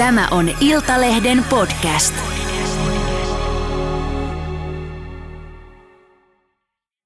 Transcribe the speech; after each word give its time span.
Tämä 0.00 0.28
on 0.30 0.56
Iltalehden 0.60 1.44
podcast. 1.44 2.14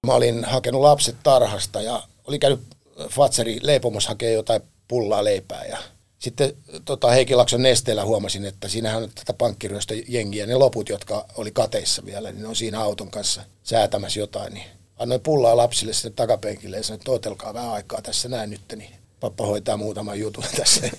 Mä 0.06 0.14
olin 0.14 0.44
hakenut 0.44 0.80
lapset 0.80 1.16
tarhasta 1.22 1.82
ja 1.82 2.02
oli 2.24 2.38
käynyt 2.38 2.60
Fatseri 3.08 3.58
leipomassa 3.62 4.08
hakee 4.08 4.32
jotain 4.32 4.62
pullaa 4.88 5.24
leipää 5.24 5.64
ja 5.64 5.78
sitten 6.18 6.52
tota, 6.84 7.10
Heikki 7.10 7.34
Lakson 7.34 7.62
nesteellä 7.62 8.04
huomasin, 8.04 8.44
että 8.44 8.68
siinähän 8.68 9.02
on 9.02 9.10
tätä 9.14 9.32
pankkiryöstä 9.32 9.94
jengiä. 10.08 10.46
Ne 10.46 10.54
loput, 10.54 10.88
jotka 10.88 11.26
oli 11.36 11.50
kateissa 11.50 12.04
vielä, 12.04 12.32
niin 12.32 12.42
ne 12.42 12.48
on 12.48 12.56
siinä 12.56 12.80
auton 12.80 13.10
kanssa 13.10 13.42
säätämässä 13.62 14.20
jotain. 14.20 14.54
Niin 14.54 14.66
annoin 14.96 15.20
pullaa 15.20 15.56
lapsille 15.56 15.92
sitten 15.92 16.12
takapenkille 16.12 16.76
ja 16.76 16.82
sanoin, 16.82 17.00
että 17.00 17.12
otelkaa 17.12 17.54
vähän 17.54 17.72
aikaa 17.72 18.02
tässä 18.02 18.28
näin 18.28 18.50
nyt, 18.50 18.60
niin 18.76 18.90
pappa 19.20 19.46
hoitaa 19.46 19.76
muutaman 19.76 20.18
jutun 20.18 20.44
tässä. 20.58 20.90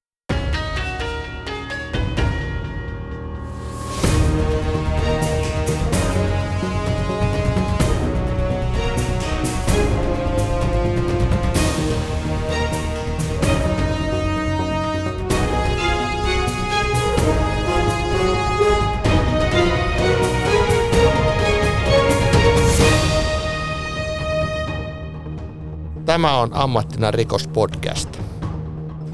Tämä 26.06 26.38
on 26.40 26.50
Ammattina 26.54 27.12
rikospodcast. 27.12 28.10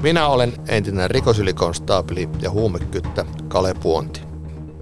Minä 0.02 0.26
olen 0.26 0.52
entinen 0.68 1.10
rikosylikonstaapeli 1.10 2.28
ja 2.42 2.50
huumekyttä 2.50 3.24
Kale 3.48 3.74
Puonti. 3.74 4.20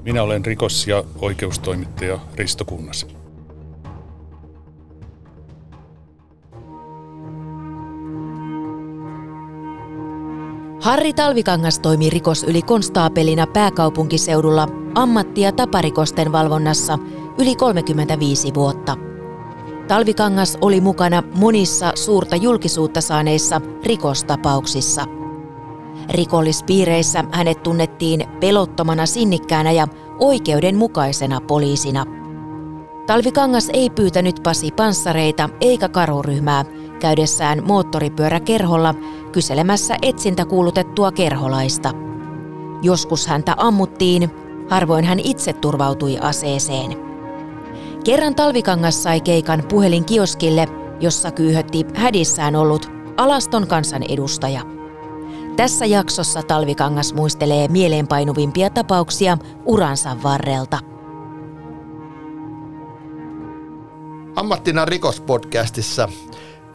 Minä 0.03 0.23
olen 0.23 0.45
rikos- 0.45 0.87
ja 0.87 1.05
oikeustoimittaja 1.21 2.19
Risto 2.35 2.65
Kunnas. 2.65 3.07
Harri 10.81 11.13
Talvikangas 11.13 11.79
toimi 11.79 12.11
rikosylikonstaapelina 12.11 13.47
pääkaupunkiseudulla 13.47 14.69
ammatti- 14.95 15.41
ja 15.41 15.53
taparikosten 15.53 16.33
valvonnassa 16.33 16.99
yli 17.39 17.57
35 17.57 18.55
vuotta– 18.55 18.97
Talvikangas 19.91 20.59
oli 20.61 20.81
mukana 20.81 21.23
monissa 21.35 21.93
suurta 21.95 22.37
julkisuutta 22.37 23.01
saaneissa 23.01 23.61
rikostapauksissa. 23.85 25.05
Rikollispiireissä 26.11 27.25
hänet 27.33 27.63
tunnettiin 27.63 28.25
pelottomana 28.41 29.07
sinnikkäänä 29.07 29.73
ja 29.73 29.87
oikeudenmukaisena 30.19 31.41
poliisina. 31.41 32.05
Talvikangas 33.07 33.71
ei 33.73 33.91
pyytänyt 33.91 34.41
Pasi 34.43 34.71
panssareita 34.71 35.49
eikä 35.61 35.89
karuryhmää 35.89 36.65
käydessään 37.01 37.63
moottoripyöräkerholla 37.67 38.95
kyselemässä 39.33 39.97
etsintä 40.03 40.45
kuulutettua 40.45 41.13
kerholaista. 41.13 41.93
Joskus 42.83 43.27
häntä 43.27 43.55
ammuttiin, 43.57 44.31
harvoin 44.69 45.05
hän 45.05 45.19
itse 45.19 45.53
turvautui 45.53 46.19
aseeseen. 46.19 47.10
Kerran 48.05 48.35
Talvikangas 48.35 49.03
sai 49.03 49.21
keikan 49.21 49.63
puhelinkioskille, 49.69 50.69
jossa 51.01 51.31
kyyhötti 51.31 51.87
hädissään 51.95 52.57
ollut 52.57 52.91
alaston 53.17 53.67
kansan 53.67 54.03
edustaja. 54.03 54.63
Tässä 55.57 55.87
jaksossa 55.87 56.43
Talvikangas 56.43 57.15
muistelee 57.15 57.69
mieleenpainuvimpia 57.69 58.71
tapauksia 58.71 59.39
uransa 59.65 60.17
varrelta. 60.23 60.79
Ammattina 64.37 64.85
rikospodcastissa 64.85 66.09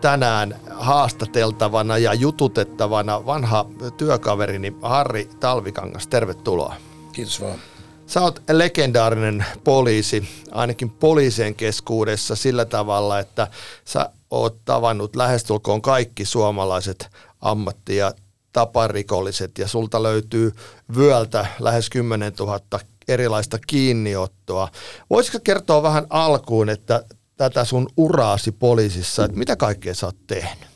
tänään 0.01 0.55
haastateltavana 0.71 1.97
ja 1.97 2.13
jututettavana 2.13 3.25
vanha 3.25 3.65
työkaverini 3.97 4.75
Harri 4.81 5.29
Talvikangas. 5.39 6.07
Tervetuloa. 6.07 6.75
Kiitos 7.11 7.41
vaan. 7.41 7.59
Sä 8.07 8.21
oot 8.21 8.41
legendaarinen 8.51 9.45
poliisi, 9.63 10.29
ainakin 10.51 10.89
poliisien 10.89 11.55
keskuudessa 11.55 12.35
sillä 12.35 12.65
tavalla, 12.65 13.19
että 13.19 13.47
sä 13.85 14.09
oot 14.29 14.65
tavannut 14.65 15.15
lähestulkoon 15.15 15.81
kaikki 15.81 16.25
suomalaiset 16.25 17.07
ammatti- 17.41 17.95
ja 17.95 18.13
taparikolliset 18.53 19.57
ja 19.57 19.67
sulta 19.67 20.03
löytyy 20.03 20.51
vyöltä 20.95 21.45
lähes 21.59 21.89
10 21.89 22.33
000 22.39 22.59
erilaista 23.07 23.59
kiinniottoa. 23.67 24.69
Voisitko 25.09 25.39
kertoa 25.43 25.83
vähän 25.83 26.07
alkuun, 26.09 26.69
että 26.69 27.03
tätä 27.37 27.65
sun 27.65 27.89
uraasi 27.97 28.51
poliisissa, 28.51 29.25
että 29.25 29.37
mitä 29.37 29.55
kaikkea 29.55 29.93
sä 29.93 30.05
oot 30.05 30.17
tehnyt? 30.27 30.69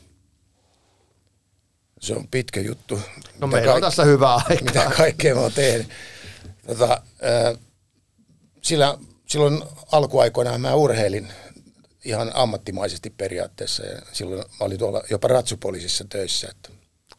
Se 2.00 2.14
on 2.14 2.28
pitkä 2.30 2.60
juttu. 2.60 3.00
No 3.38 3.46
mitä 3.46 3.56
meillä 3.56 3.74
on 3.74 3.80
tässä 3.80 4.04
hyvää 4.04 4.34
aikaa. 4.34 4.56
Mitä 4.60 4.90
kaikkea 4.96 5.34
mä 5.34 5.40
oon 5.40 5.52
tehnyt. 5.52 5.88
Tota, 6.66 7.02
sillä, 8.62 8.98
silloin 9.26 9.62
alkuaikoina 9.92 10.58
mä 10.58 10.74
urheilin 10.74 11.28
ihan 12.04 12.30
ammattimaisesti 12.34 13.10
periaatteessa 13.10 13.86
ja 13.86 14.02
silloin 14.12 14.38
mä 14.38 14.44
olin 14.60 14.78
tuolla 14.78 15.02
jopa 15.10 15.28
ratsupoliisissa 15.28 16.04
töissä. 16.08 16.48
Että 16.50 16.70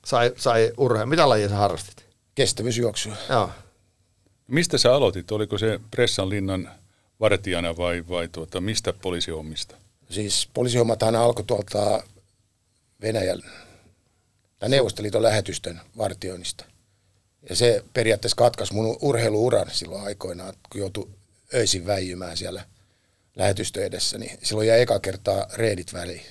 sai, 0.05 0.33
sai 0.37 0.73
urheilua. 0.77 1.09
Mitä 1.09 1.29
lajia 1.29 1.49
sä 1.49 1.55
harrastit? 1.55 2.05
Kestävyysjuoksua. 2.35 3.15
Joo. 3.29 3.49
Mistä 4.47 4.77
sä 4.77 4.93
aloitit? 4.93 5.31
Oliko 5.31 5.57
se 5.57 5.79
Pressan 5.91 6.29
linnan 6.29 6.71
vartijana 7.19 7.77
vai, 7.77 8.03
vai 8.09 8.27
tuota, 8.27 8.61
mistä 8.61 8.93
poliisihommista? 8.93 9.75
Siis 10.09 10.49
poliisihommathan 10.53 11.15
alkoi 11.15 11.45
tuolta 11.45 12.03
Venäjän 13.01 13.41
tai 14.59 14.69
Neuvostoliiton 14.69 15.23
lähetystön 15.23 15.81
vartioinnista. 15.97 16.65
Ja 17.49 17.55
se 17.55 17.83
periaatteessa 17.93 18.35
katkaisi 18.35 18.73
mun 18.73 18.97
urheiluuran 19.01 19.71
silloin 19.71 20.03
aikoinaan, 20.03 20.53
kun 20.71 20.81
joutui 20.81 21.09
öisin 21.53 21.85
väijymään 21.85 22.37
siellä 22.37 22.65
lähetystö 23.35 23.85
edessä, 23.85 24.17
niin 24.17 24.39
silloin 24.43 24.67
jäi 24.67 24.81
eka 24.81 24.99
kertaa 24.99 25.47
reedit 25.53 25.93
väliin. 25.93 26.25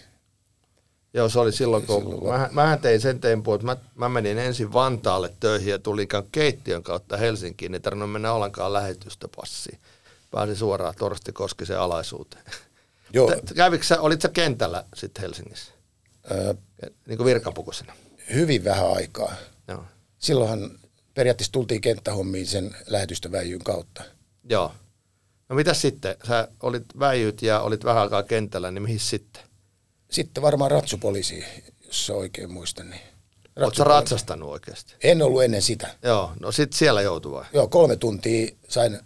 Joo, 1.15 1.29
se 1.29 1.39
oli 1.39 1.53
silloin, 1.53 1.87
kun 1.87 2.03
silloin 2.03 2.41
mä, 2.41 2.49
mähän 2.53 2.79
tein 2.79 3.01
sen 3.01 3.21
tempun, 3.21 3.55
että 3.55 3.67
mä, 3.67 3.77
mä 3.95 4.09
menin 4.09 4.39
ensin 4.39 4.73
Vantaalle 4.73 5.35
töihin 5.41 5.71
ja 5.71 5.79
tulin 5.79 6.09
keittiön 6.33 6.83
kautta 6.83 7.17
Helsinkiin, 7.17 7.73
niin 7.73 7.83
tarvinnut 7.83 8.13
mennä 8.13 8.33
ollenkaan 8.33 8.73
lähetystöpassiin. 8.73 9.79
Pääsin 10.31 10.57
suoraan 10.57 10.95
Torsti 10.99 11.33
Koskisen 11.33 11.81
alaisuuteen. 11.81 12.45
Joo. 13.13 13.33
Kävikö 13.57 13.85
sä, 13.85 14.01
olit 14.01 14.23
sä 14.23 14.29
kentällä 14.29 14.85
sitten 14.95 15.23
Helsingissä? 15.23 15.73
Öö, 16.31 16.55
niin 17.07 17.17
kuin 17.17 17.25
virkapukusena? 17.25 17.95
Hyvin 18.35 18.65
vähän 18.65 18.93
aikaa. 18.93 19.35
Joo. 19.69 19.85
Silloinhan 20.19 20.71
periaatteessa 21.21 21.53
tultiin 21.53 21.81
kenttähommiin 21.81 22.47
sen 22.47 22.77
lähetystöväijyn 22.87 23.65
kautta. 23.65 24.03
Joo. 24.49 24.73
No 25.49 25.57
mitä 25.57 25.75
sitten? 25.75 26.17
Sä 26.27 26.49
olit 26.63 26.85
väijyt 26.99 27.43
ja 27.43 27.61
olit 27.61 27.85
vähän 27.85 28.03
aikaa 28.03 28.23
kentällä, 28.23 28.71
niin 28.71 28.83
mihin 28.83 29.01
sitten? 29.01 29.43
Sitten 30.11 30.43
varmaan 30.43 30.71
ratsupoliisi, 30.71 31.45
jos 31.87 32.11
oikein 32.11 32.53
muistan. 32.53 32.91
Niin 32.91 33.03
Oletko 33.57 33.85
ratsastanut 33.85 34.51
oikeasti? 34.51 34.95
En 35.03 35.23
ollut 35.23 35.43
ennen 35.43 35.63
sitä. 35.63 35.95
Joo, 36.03 36.33
no 36.41 36.53
sitten 36.53 36.79
siellä 36.79 37.03
joutui 37.03 37.33
vai? 37.33 37.45
Joo, 37.53 37.69
kolme 37.69 37.97
tuntia 37.97 38.53
sain 38.69 39.01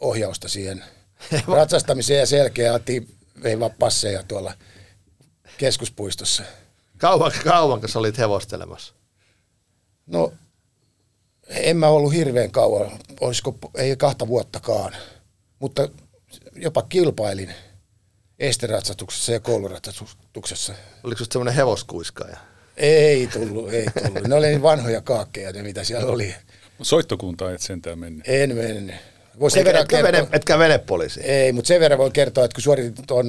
ohjausta 0.00 0.48
siihen 0.48 0.84
ratsastamiseen 1.56 2.20
ja 2.20 2.26
selkeä 2.26 2.74
Atti 2.74 3.08
vei 3.42 3.60
vaan 3.60 3.74
passeja 3.78 4.22
tuolla 4.22 4.54
keskuspuistossa. 5.58 6.42
Kauan, 6.98 7.32
kauan 7.44 7.88
sä 7.88 7.98
olit 7.98 8.18
hevostelemassa? 8.18 8.94
No 10.06 10.32
en 11.48 11.76
mä 11.76 11.88
ollut 11.88 12.12
hirveän 12.12 12.50
kauan, 12.50 12.90
olisiko, 13.20 13.54
ei 13.74 13.96
kahta 13.96 14.28
vuottakaan, 14.28 14.96
mutta 15.58 15.88
jopa 16.56 16.82
kilpailin 16.82 17.54
esteratsastuksessa 18.38 19.32
ja 19.32 19.40
kouluratsastuksessa. 19.40 20.74
Oliko 21.04 21.18
se 21.18 21.30
semmoinen 21.32 21.54
hevoskuiskaaja? 21.54 22.36
Ei 22.76 23.26
tullut, 23.26 23.72
ei 23.72 23.86
tullut. 24.06 24.28
Ne 24.28 24.34
oli 24.34 24.46
niin 24.46 24.62
vanhoja 24.62 25.00
kaakkeja, 25.00 25.52
ne 25.52 25.62
mitä 25.62 25.84
siellä 25.84 26.12
oli. 26.12 26.34
Soittokunta 26.82 27.52
et 27.52 27.60
sentään 27.60 27.98
mennyt? 27.98 28.28
En 28.28 28.56
mennyt. 28.56 28.94
Voi 29.40 29.50
sen 29.50 29.64
verran 29.64 29.82
etkä, 29.82 29.96
kertoa, 29.96 30.12
vene, 30.12 30.28
etkä 30.32 30.58
venepoliisi? 30.58 31.20
Ei, 31.20 31.52
mutta 31.52 31.68
sen 31.68 31.80
verran 31.80 31.98
voi 31.98 32.10
kertoa, 32.10 32.44
että 32.44 32.54
kun 32.54 32.62
suoritin 32.62 33.06
tuon 33.06 33.26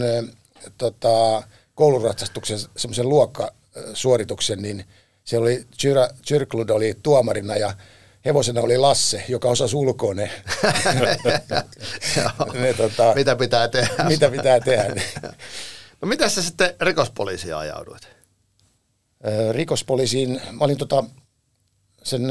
tota, 0.77 1.44
kouluratsastuksen 1.75 2.60
semmoisen 2.77 3.10
luokkasuorituksen, 3.10 4.62
niin 4.62 4.86
se 5.24 5.38
oli, 5.38 5.65
Chyrklud 6.25 6.69
oli 6.69 6.98
tuomarina 7.04 7.56
ja 7.56 7.74
hevosena 8.25 8.62
oli 8.62 8.77
Lasse, 8.77 9.25
joka 9.27 9.50
osasi 9.50 9.75
ulkoa 9.75 10.13
ne. 10.13 10.31
ne 12.62 12.74
tota, 12.74 13.13
mitä 13.16 13.36
pitää 13.36 13.68
tehdä. 13.68 14.04
Mitä 14.04 14.30
pitää 14.30 14.60
tehdä. 14.60 15.01
no 16.01 16.07
mitä 16.07 16.30
sä 16.30 16.44
sitten 16.44 16.74
rikospoliisiin 16.81 17.56
ajauduit? 17.56 18.07
Rikospoliisiin, 19.51 20.42
mä 20.51 20.66
olin 20.66 20.77
tota, 20.77 21.04
sen 22.04 22.21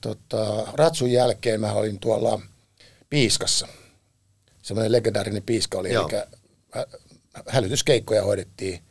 tota, 0.00 0.66
ratsun 0.72 1.12
jälkeen 1.12 1.60
mä 1.60 1.72
olin 1.72 2.00
tuolla 2.00 2.40
Piiskassa. 3.10 3.68
Semmoinen 4.62 4.92
legendaarinen 4.92 5.42
piiska 5.42 5.78
oli, 5.78 5.92
Joo. 5.92 6.08
eli 6.12 6.20
hä- 6.74 6.86
hälytyskeikkoja 7.48 8.24
hoidettiin 8.24 8.82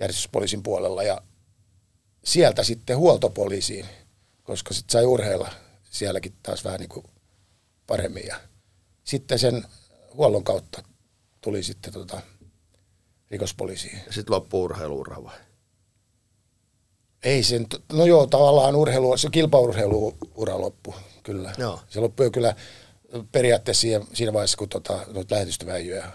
järjestyspoliisin 0.00 0.62
puolella 0.62 1.02
ja 1.02 1.22
sieltä 2.24 2.62
sitten 2.62 2.96
huoltopoliisiin, 2.96 3.86
koska 4.42 4.74
sitten 4.74 4.92
sai 4.92 5.04
urheilla 5.04 5.50
sielläkin 5.98 6.34
taas 6.42 6.64
vähän 6.64 6.80
niin 6.80 6.88
kuin 6.88 7.06
paremmin. 7.86 8.26
Ja 8.26 8.36
sitten 9.04 9.38
sen 9.38 9.64
huollon 10.14 10.44
kautta 10.44 10.82
tuli 11.40 11.62
sitten 11.62 11.92
tota 11.92 12.20
rikospoliisiin. 13.30 14.00
Ja 14.06 14.12
sitten 14.12 14.34
loppuu 14.34 14.64
urheiluura 14.64 15.24
vai? 15.24 15.36
Ei 17.22 17.42
sen, 17.42 17.66
no 17.92 18.06
joo, 18.06 18.26
tavallaan 18.26 18.76
urheilu, 18.76 19.16
se 19.16 19.28
kilpaurheiluura 19.30 20.60
loppu, 20.60 20.94
kyllä. 21.22 21.52
Joo. 21.58 21.80
Se 21.88 22.00
loppui 22.00 22.30
kyllä 22.30 22.54
periaatteessa 23.32 23.80
siinä, 23.80 24.04
siinä 24.12 24.32
vaiheessa, 24.32 24.56
kun 24.56 24.68
tota, 24.68 25.06
noita 25.12 25.34
lähetystöväijyjä 25.34 26.12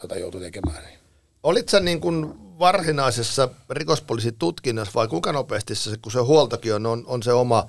tota, 0.00 0.16
joutui 0.16 0.40
tekemään. 0.40 0.84
Niin. 0.84 0.98
Olit 1.42 1.68
sä 1.68 1.80
niin 1.80 2.00
kuin 2.00 2.34
varsinaisessa 2.58 3.48
rikospoliisin 3.70 4.34
tutkinnassa 4.38 4.92
vai 4.94 5.08
kuinka 5.08 5.32
nopeasti 5.32 5.74
se, 5.74 5.90
kun 6.02 6.12
se 6.12 6.18
huoltokin 6.18 6.74
on, 6.74 6.86
on, 6.86 7.04
on 7.06 7.22
se 7.22 7.32
oma, 7.32 7.66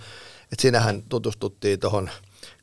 että 0.52 0.62
sinähän 0.62 1.04
tutustuttiin 1.10 1.80
tuohon 1.80 2.10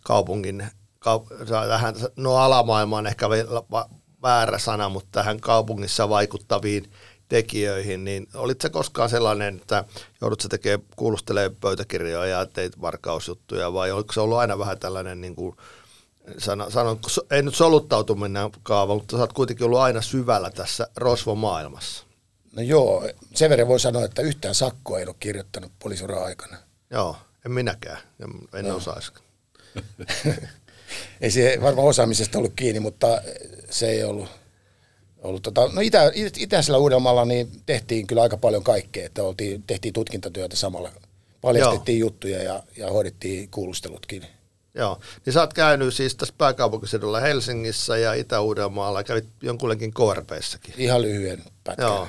kaupungin, 0.05 0.67
kaup- 1.08 1.49
tähän, 1.69 1.94
no 2.17 2.37
alamaailmaan 2.37 3.06
ehkä 3.06 3.31
vielä 3.31 3.62
va- 3.70 3.90
väärä 4.23 4.58
sana, 4.58 4.88
mutta 4.88 5.08
tähän 5.12 5.40
kaupungissa 5.40 6.08
vaikuttaviin 6.08 6.93
tekijöihin, 7.29 8.05
niin 8.05 8.26
olit 8.35 8.61
se 8.61 8.69
koskaan 8.69 9.11
sellainen, 9.11 9.56
että 9.56 9.85
joudut 10.20 10.40
sä 10.40 10.49
tekemään, 10.49 10.88
kuulustelemaan 10.96 11.56
pöytäkirjoja 11.61 12.26
ja 12.26 12.46
teit 12.46 12.81
varkausjuttuja 12.81 13.73
vai 13.73 13.91
oliko 13.91 14.12
se 14.12 14.20
ollut 14.20 14.38
aina 14.38 14.58
vähän 14.58 14.79
tällainen 14.79 15.20
niin 15.20 15.34
kuin, 15.37 15.56
sanon, 16.38 16.73
sanon, 16.73 16.99
ei 17.31 17.43
nyt 17.43 17.55
soluttautuminen 17.55 18.50
kaava, 18.62 18.94
mutta 18.94 19.17
sä 19.17 19.20
oot 19.23 19.32
kuitenkin 19.32 19.67
ollut 19.67 19.79
aina 19.79 20.02
syvällä 20.02 20.50
tässä 20.50 20.88
rosvomaailmassa. 20.96 22.05
No 22.52 22.62
joo, 22.62 23.08
sen 23.34 23.50
verran 23.50 23.69
voi 23.69 23.81
sanoa, 23.81 24.05
että 24.05 24.23
yhtään 24.23 24.55
sakkoa 24.55 24.99
en 24.99 25.08
ole 25.08 25.17
kirjoittanut 25.20 25.73
poliisuran 25.79 26.25
aikana. 26.25 26.56
Joo, 26.91 27.17
en 27.46 27.52
minäkään, 27.52 27.99
en, 28.20 28.64
en 28.67 28.75
osaisi. 28.75 29.12
Ei 31.20 31.31
se 31.31 31.58
varmaan 31.62 31.87
osaamisesta 31.87 32.38
ollut 32.38 32.52
kiinni, 32.56 32.81
mutta 32.81 33.23
se 33.70 33.90
ei 33.90 34.05
ollut, 34.05 34.29
ollut 35.19 35.43
tota, 35.43 35.69
no 35.73 35.81
itä, 35.81 36.11
it- 36.14 36.38
itäisellä 36.38 36.79
Uudellamaalla 36.79 37.25
niin 37.25 37.49
tehtiin 37.67 38.06
kyllä 38.06 38.23
aika 38.23 38.37
paljon 38.37 38.64
kaikkea, 38.64 39.06
että 39.06 39.23
oltiin, 39.23 39.62
tehtiin 39.62 39.94
tutkintatyötä 39.94 40.56
samalla. 40.56 40.93
Paljastettiin 41.40 41.99
juttuja 41.99 42.43
ja, 42.43 42.62
ja 42.76 42.90
hoidettiin 42.90 43.49
kuulustelutkin. 43.50 44.26
Joo, 44.75 45.00
niin 45.26 45.32
sä 45.32 45.41
oot 45.41 45.55
käynyt 45.55 45.94
siis 45.94 46.14
tässä 46.14 46.34
pääkaupunkiseudulla 46.38 47.20
Helsingissä 47.20 47.96
ja 47.99 48.14
Itä-Uudellamaalla 48.14 49.00
ja 49.00 49.05
kävit 49.05 49.25
jonkunlekin 49.43 49.93
KRPssäkin. 49.94 50.75
Ihan 50.79 51.02
lyhyen 51.02 51.43
pätkän. 51.64 51.87
Joo, 51.87 52.08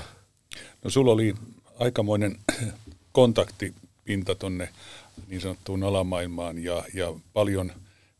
No 0.83 0.89
sulla 0.89 1.11
oli 1.11 1.35
aikamoinen 1.79 2.37
kontaktipinta 3.11 4.35
tonne 4.35 4.69
niin 5.27 5.41
sanottuun 5.41 5.83
alamaailmaan 5.83 6.63
ja, 6.63 6.83
ja 6.93 7.13
paljon 7.33 7.71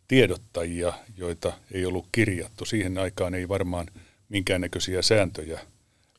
tiedottajia, 0.07 0.93
joita 1.17 1.53
ei 1.71 1.85
ollut 1.85 2.05
kirjattu. 2.11 2.65
Siihen 2.65 2.97
aikaan 2.97 3.33
ei 3.33 3.47
varmaan 3.47 3.87
minkäännäköisiä 4.29 5.01
sääntöjä 5.01 5.59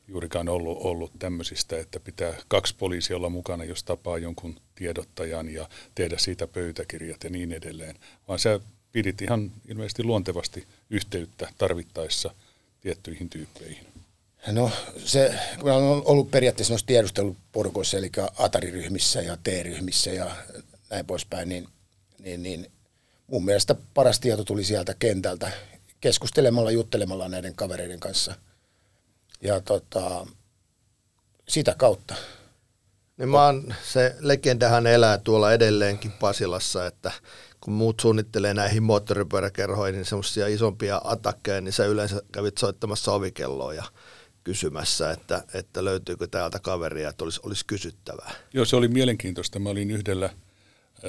juurikaan 0.07 0.49
ollut, 0.49 0.77
ollut 0.81 1.11
tämmöisistä, 1.19 1.79
että 1.79 1.99
pitää 1.99 2.33
kaksi 2.47 2.75
poliisia 2.75 3.17
olla 3.17 3.29
mukana, 3.29 3.63
jos 3.63 3.83
tapaa 3.83 4.17
jonkun 4.17 4.59
tiedottajan 4.75 5.49
ja 5.49 5.69
tehdä 5.95 6.17
siitä 6.17 6.47
pöytäkirjat 6.47 7.23
ja 7.23 7.29
niin 7.29 7.51
edelleen. 7.51 7.95
Vaan 8.27 8.39
sä 8.39 8.59
pidit 8.91 9.21
ihan 9.21 9.51
ilmeisesti 9.67 10.03
luontevasti 10.03 10.67
yhteyttä 10.89 11.49
tarvittaessa 11.57 12.35
tiettyihin 12.81 13.29
tyyppeihin. 13.29 13.87
No 14.47 14.71
se, 15.05 15.39
kun 15.59 15.71
olen 15.71 16.01
ollut 16.05 16.31
periaatteessa 16.31 16.73
noissa 16.73 16.87
tiedusteluporukoissa, 16.87 17.97
eli 17.97 18.11
Atari-ryhmissä 18.37 19.21
ja 19.21 19.37
T-ryhmissä 19.43 20.09
ja 20.09 20.35
näin 20.91 21.05
poispäin, 21.05 21.49
niin, 21.49 21.67
niin, 22.19 22.43
niin 22.43 22.71
mun 23.27 23.45
mielestä 23.45 23.75
paras 23.93 24.19
tieto 24.19 24.43
tuli 24.43 24.63
sieltä 24.63 24.93
kentältä 24.99 25.51
keskustelemalla, 26.01 26.71
juttelemalla 26.71 27.29
näiden 27.29 27.55
kavereiden 27.55 27.99
kanssa. 27.99 28.35
Ja 29.41 29.61
tota, 29.61 30.27
sitä 31.47 31.75
kautta. 31.77 32.15
niin 33.17 33.29
mä 33.29 33.45
oon, 33.45 33.73
se 33.83 34.15
legendahan 34.19 34.87
elää 34.87 35.17
tuolla 35.17 35.53
edelleenkin 35.53 36.11
Pasilassa, 36.11 36.85
että 36.85 37.11
kun 37.61 37.73
muut 37.73 37.99
suunnittelee 37.99 38.53
näihin 38.53 38.83
moottoripyöräkerhoihin 38.83 39.95
niin 39.95 40.05
semmoisia 40.05 40.47
isompia 40.47 41.01
atakkeja, 41.03 41.61
niin 41.61 41.73
sä 41.73 41.85
yleensä 41.85 42.21
kävit 42.31 42.57
soittamassa 42.57 43.11
ovikelloa 43.11 43.73
ja 43.73 43.83
kysymässä, 44.43 45.11
että, 45.11 45.43
että 45.53 45.85
löytyykö 45.85 46.27
täältä 46.27 46.59
kaveria, 46.59 47.09
että 47.09 47.23
olisi, 47.23 47.39
olisi 47.43 47.65
kysyttävää. 47.65 48.31
Joo, 48.53 48.65
se 48.65 48.75
oli 48.75 48.87
mielenkiintoista. 48.87 49.59
Mä 49.59 49.69
olin 49.69 49.91
yhdellä, 49.91 50.29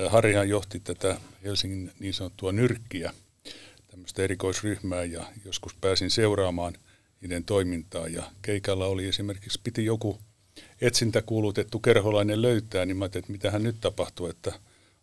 Harrihan 0.09 0.49
johti 0.49 0.81
tätä 0.81 1.17
Helsingin 1.45 1.93
niin 1.99 2.15
sanottua 2.15 2.53
nyrkkiä, 2.53 3.13
tämmöistä 3.91 4.23
erikoisryhmää 4.23 5.05
ja 5.05 5.25
joskus 5.45 5.75
pääsin 5.75 6.11
seuraamaan 6.11 6.75
niiden 7.21 7.45
toimintaa. 7.45 8.09
Ja 8.09 8.23
keikalla 8.43 8.87
oli 8.87 9.07
esimerkiksi, 9.07 9.61
piti 9.65 9.85
joku 9.85 10.19
etsintäkuulutettu 10.81 11.79
kerholainen 11.79 12.43
löytää, 12.43 12.87
niin 12.87 12.97
mä 12.97 13.05
ajattelin, 13.05 13.23
että 13.23 13.33
mitähän 13.33 13.63
nyt 13.63 13.77
tapahtuu, 13.81 14.27
että 14.27 14.53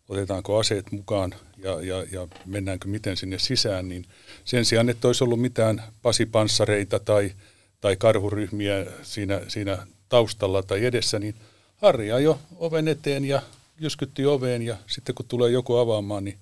otetaanko 0.08 0.58
aseet 0.58 0.92
mukaan 0.92 1.34
ja, 1.56 1.82
ja, 1.82 2.06
ja 2.12 2.28
mennäänkö 2.46 2.88
miten 2.88 3.16
sinne 3.16 3.38
sisään, 3.38 3.88
niin 3.88 4.06
sen 4.44 4.64
sijaan, 4.64 4.88
että 4.88 5.08
olisi 5.08 5.24
ollut 5.24 5.40
mitään 5.40 5.82
pasipanssareita 6.02 6.98
tai, 6.98 7.32
tai 7.80 7.96
karhuryhmiä 7.96 8.86
siinä, 9.02 9.40
siinä 9.48 9.86
taustalla 10.08 10.62
tai 10.62 10.84
edessä, 10.84 11.18
niin 11.18 11.34
Harri 11.76 12.12
ajoi 12.12 12.36
oven 12.56 12.88
eteen 12.88 13.24
ja 13.24 13.42
jyskytti 13.80 14.26
oveen 14.26 14.62
ja 14.62 14.76
sitten 14.86 15.14
kun 15.14 15.26
tulee 15.26 15.50
joku 15.50 15.76
avaamaan, 15.76 16.24
niin 16.24 16.38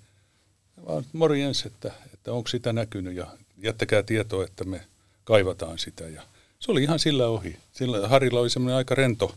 vaan 0.86 1.04
morjens, 1.12 1.66
että, 1.66 1.92
että 2.14 2.32
onko 2.32 2.48
sitä 2.48 2.72
näkynyt 2.72 3.16
ja 3.16 3.26
jättäkää 3.62 4.02
tietoa, 4.02 4.44
että 4.44 4.64
me 4.64 4.80
kaivataan 5.24 5.78
sitä. 5.78 6.08
Ja 6.08 6.22
se 6.60 6.72
oli 6.72 6.82
ihan 6.82 6.98
sillä 6.98 7.28
ohi. 7.28 7.56
Sillä 7.72 8.08
Harilla 8.08 8.40
oli 8.40 8.50
semmoinen 8.50 8.76
aika 8.76 8.94
rento, 8.94 9.34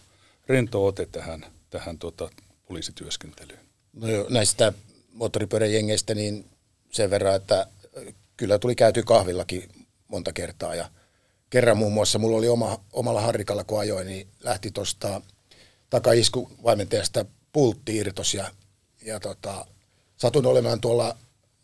rento 0.47 0.85
ote 0.85 1.07
tähän, 1.11 1.45
tähän 1.69 1.97
tota, 1.97 2.29
poliisityöskentelyyn. 2.67 3.59
No 3.93 4.07
joo, 4.07 4.25
näistä 4.29 4.73
moottoripyöräjengeistä 5.13 6.15
niin 6.15 6.45
sen 6.91 7.09
verran, 7.09 7.35
että 7.35 7.67
kyllä 8.37 8.59
tuli 8.59 8.75
käyty 8.75 9.03
kahvillakin 9.03 9.69
monta 10.07 10.33
kertaa 10.33 10.75
ja 10.75 10.89
kerran 11.49 11.77
muun 11.77 11.93
muassa 11.93 12.19
mulla 12.19 12.37
oli 12.37 12.47
oma, 12.47 12.81
omalla 12.93 13.21
harrikalla 13.21 13.63
kun 13.63 13.79
ajoin, 13.79 14.07
niin 14.07 14.27
lähti 14.43 14.71
tuosta 14.71 15.21
takaisku 15.89 16.51
pultti 17.51 17.97
irtos 17.97 18.33
ja, 18.33 18.51
ja 19.05 19.19
tota, 19.19 19.65
satun 20.17 20.45
olemaan 20.45 20.81
tuolla 20.81 21.17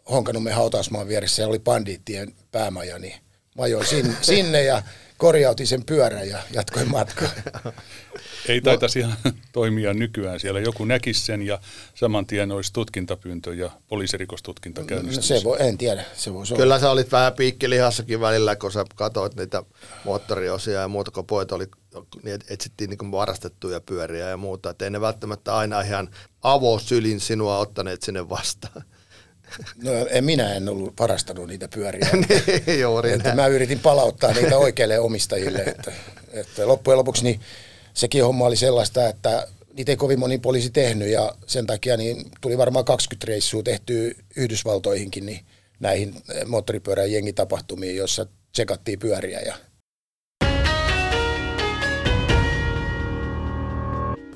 Honkanummen 0.09 0.53
hautausmaan 0.55 1.07
vieressä 1.07 1.41
ja 1.41 1.47
oli 1.47 1.59
bandiittien 1.59 2.33
päämaja, 2.51 2.99
niin 2.99 3.13
mä 3.57 3.63
ajoin 3.63 3.85
sinne, 3.85 4.15
sinne 4.21 4.63
ja 4.63 4.83
korjautin 5.17 5.67
sen 5.67 5.85
pyörän 5.85 6.29
ja 6.29 6.39
jatkoin 6.53 6.91
matkaa. 6.91 7.29
Ei 8.47 8.61
taitaisi 8.61 8.99
ihan 8.99 9.17
toimia 9.51 9.93
nykyään. 9.93 10.39
Siellä 10.39 10.59
joku 10.59 10.85
näkisi 10.85 11.25
sen 11.25 11.41
ja 11.41 11.59
saman 11.95 12.25
tien 12.25 12.51
olisi 12.51 12.73
tutkintapyyntö 12.73 13.53
ja 13.53 13.71
poliisirikostutkinta 13.87 14.81
No, 14.81 14.87
käynnistyisi. 14.87 15.27
se 15.27 15.43
voi, 15.43 15.57
en 15.59 15.77
tiedä, 15.77 16.05
se 16.15 16.33
voisi 16.33 16.53
olla. 16.53 16.61
Kyllä 16.63 16.79
sä 16.79 16.91
olit 16.91 17.11
vähän 17.11 17.33
piikkilihassakin 17.33 18.21
välillä, 18.21 18.55
kun 18.55 18.71
sä 18.71 18.85
katsoit 18.95 19.35
niitä 19.35 19.63
moottoriosia 20.05 20.81
ja 20.81 20.87
muuta, 20.87 21.11
kun 21.11 21.25
pojat 21.25 21.51
oli, 21.51 21.67
etsittiin 22.49 22.89
niin 22.89 23.11
varastettuja 23.11 23.81
pyöriä 23.81 24.29
ja 24.29 24.37
muuta. 24.37 24.69
Että 24.69 24.85
ei 24.85 24.91
ne 24.91 25.01
välttämättä 25.01 25.55
aina 25.55 25.81
ihan 25.81 26.09
avosylin 26.41 27.19
sinua 27.19 27.57
ottaneet 27.57 28.01
sinne 28.01 28.29
vastaan. 28.29 28.83
No, 29.83 29.91
en, 30.09 30.23
minä 30.23 30.53
en 30.53 30.69
ollut 30.69 30.93
varastanut 30.99 31.47
niitä 31.47 31.67
pyöriä. 31.67 32.09
Niin, 32.65 32.79
Juuri 32.79 33.11
että 33.11 33.23
näin. 33.23 33.35
mä 33.35 33.47
yritin 33.47 33.79
palauttaa 33.79 34.33
niitä 34.33 34.57
oikeille 34.57 34.99
omistajille. 34.99 35.59
Että, 35.67 35.91
että 36.31 36.67
loppujen 36.67 36.97
lopuksi 36.97 37.23
niin 37.23 37.41
sekin 37.93 38.23
homma 38.23 38.45
oli 38.45 38.55
sellaista, 38.55 39.07
että 39.07 39.47
niitä 39.73 39.91
ei 39.91 39.95
kovin 39.95 40.19
moni 40.19 40.37
poliisi 40.37 40.69
tehnyt 40.69 41.07
ja 41.07 41.31
sen 41.45 41.67
takia 41.67 41.97
niin 41.97 42.31
tuli 42.41 42.57
varmaan 42.57 42.85
20 42.85 43.27
reissua 43.27 43.63
tehtyä 43.63 44.11
Yhdysvaltoihinkin 44.35 45.25
niin 45.25 45.45
näihin 45.79 46.15
moottoripyörän 46.45 47.11
jengitapahtumiin, 47.11 47.95
joissa 47.95 48.25
tsekattiin 48.51 48.99
pyöriä 48.99 49.39
ja 49.39 49.55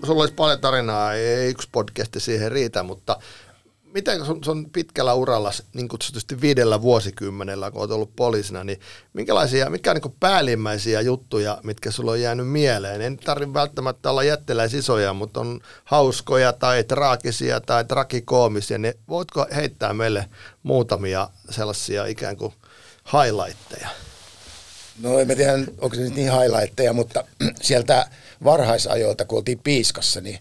Sulla 0.05 0.21
olisi 0.21 0.33
paljon 0.33 0.59
tarinaa, 0.59 1.13
ei 1.13 1.49
yksi 1.49 1.69
podcasti 1.71 2.19
siihen 2.19 2.51
riitä, 2.51 2.83
mutta 2.83 3.17
miten 3.93 4.25
sun, 4.25 4.43
sun 4.43 4.69
pitkällä 4.69 5.13
uralla, 5.13 5.51
niin 5.73 5.87
kutsutusti 5.87 6.41
viidellä 6.41 6.81
vuosikymmenellä, 6.81 7.71
kun 7.71 7.81
olet 7.81 7.91
ollut 7.91 8.15
poliisina, 8.15 8.63
niin 8.63 8.79
minkälaisia, 9.13 9.69
mikä 9.69 9.91
on 9.91 9.97
niin 10.03 10.15
päällimmäisiä 10.19 11.01
juttuja, 11.01 11.57
mitkä 11.63 11.91
sulla 11.91 12.11
on 12.11 12.21
jäänyt 12.21 12.47
mieleen? 12.47 13.01
En 13.01 13.17
tarvitse 13.17 13.53
välttämättä 13.53 14.09
olla 14.09 14.23
jättiläisisoja, 14.23 15.13
mutta 15.13 15.39
on 15.39 15.59
hauskoja 15.85 16.53
tai 16.53 16.83
traagisia 16.83 17.61
tai 17.61 17.85
trakikoomisia, 17.85 18.77
niin 18.77 18.93
voitko 19.09 19.45
heittää 19.55 19.93
meille 19.93 20.29
muutamia 20.63 21.29
sellaisia 21.49 22.05
ikään 22.05 22.37
kuin 22.37 22.53
highlightteja? 23.13 23.89
No 25.01 25.19
en 25.19 25.27
mä 25.27 25.35
tiedä, 25.35 25.53
onko 25.53 25.95
se 25.95 26.01
nyt 26.01 26.15
niin 26.15 26.31
highlightteja, 26.31 26.93
mutta 26.93 27.23
sieltä 27.61 28.05
varhaisajoilta, 28.43 29.25
kun 29.25 29.37
oltiin 29.37 29.59
piiskassa, 29.59 30.21
niin 30.21 30.39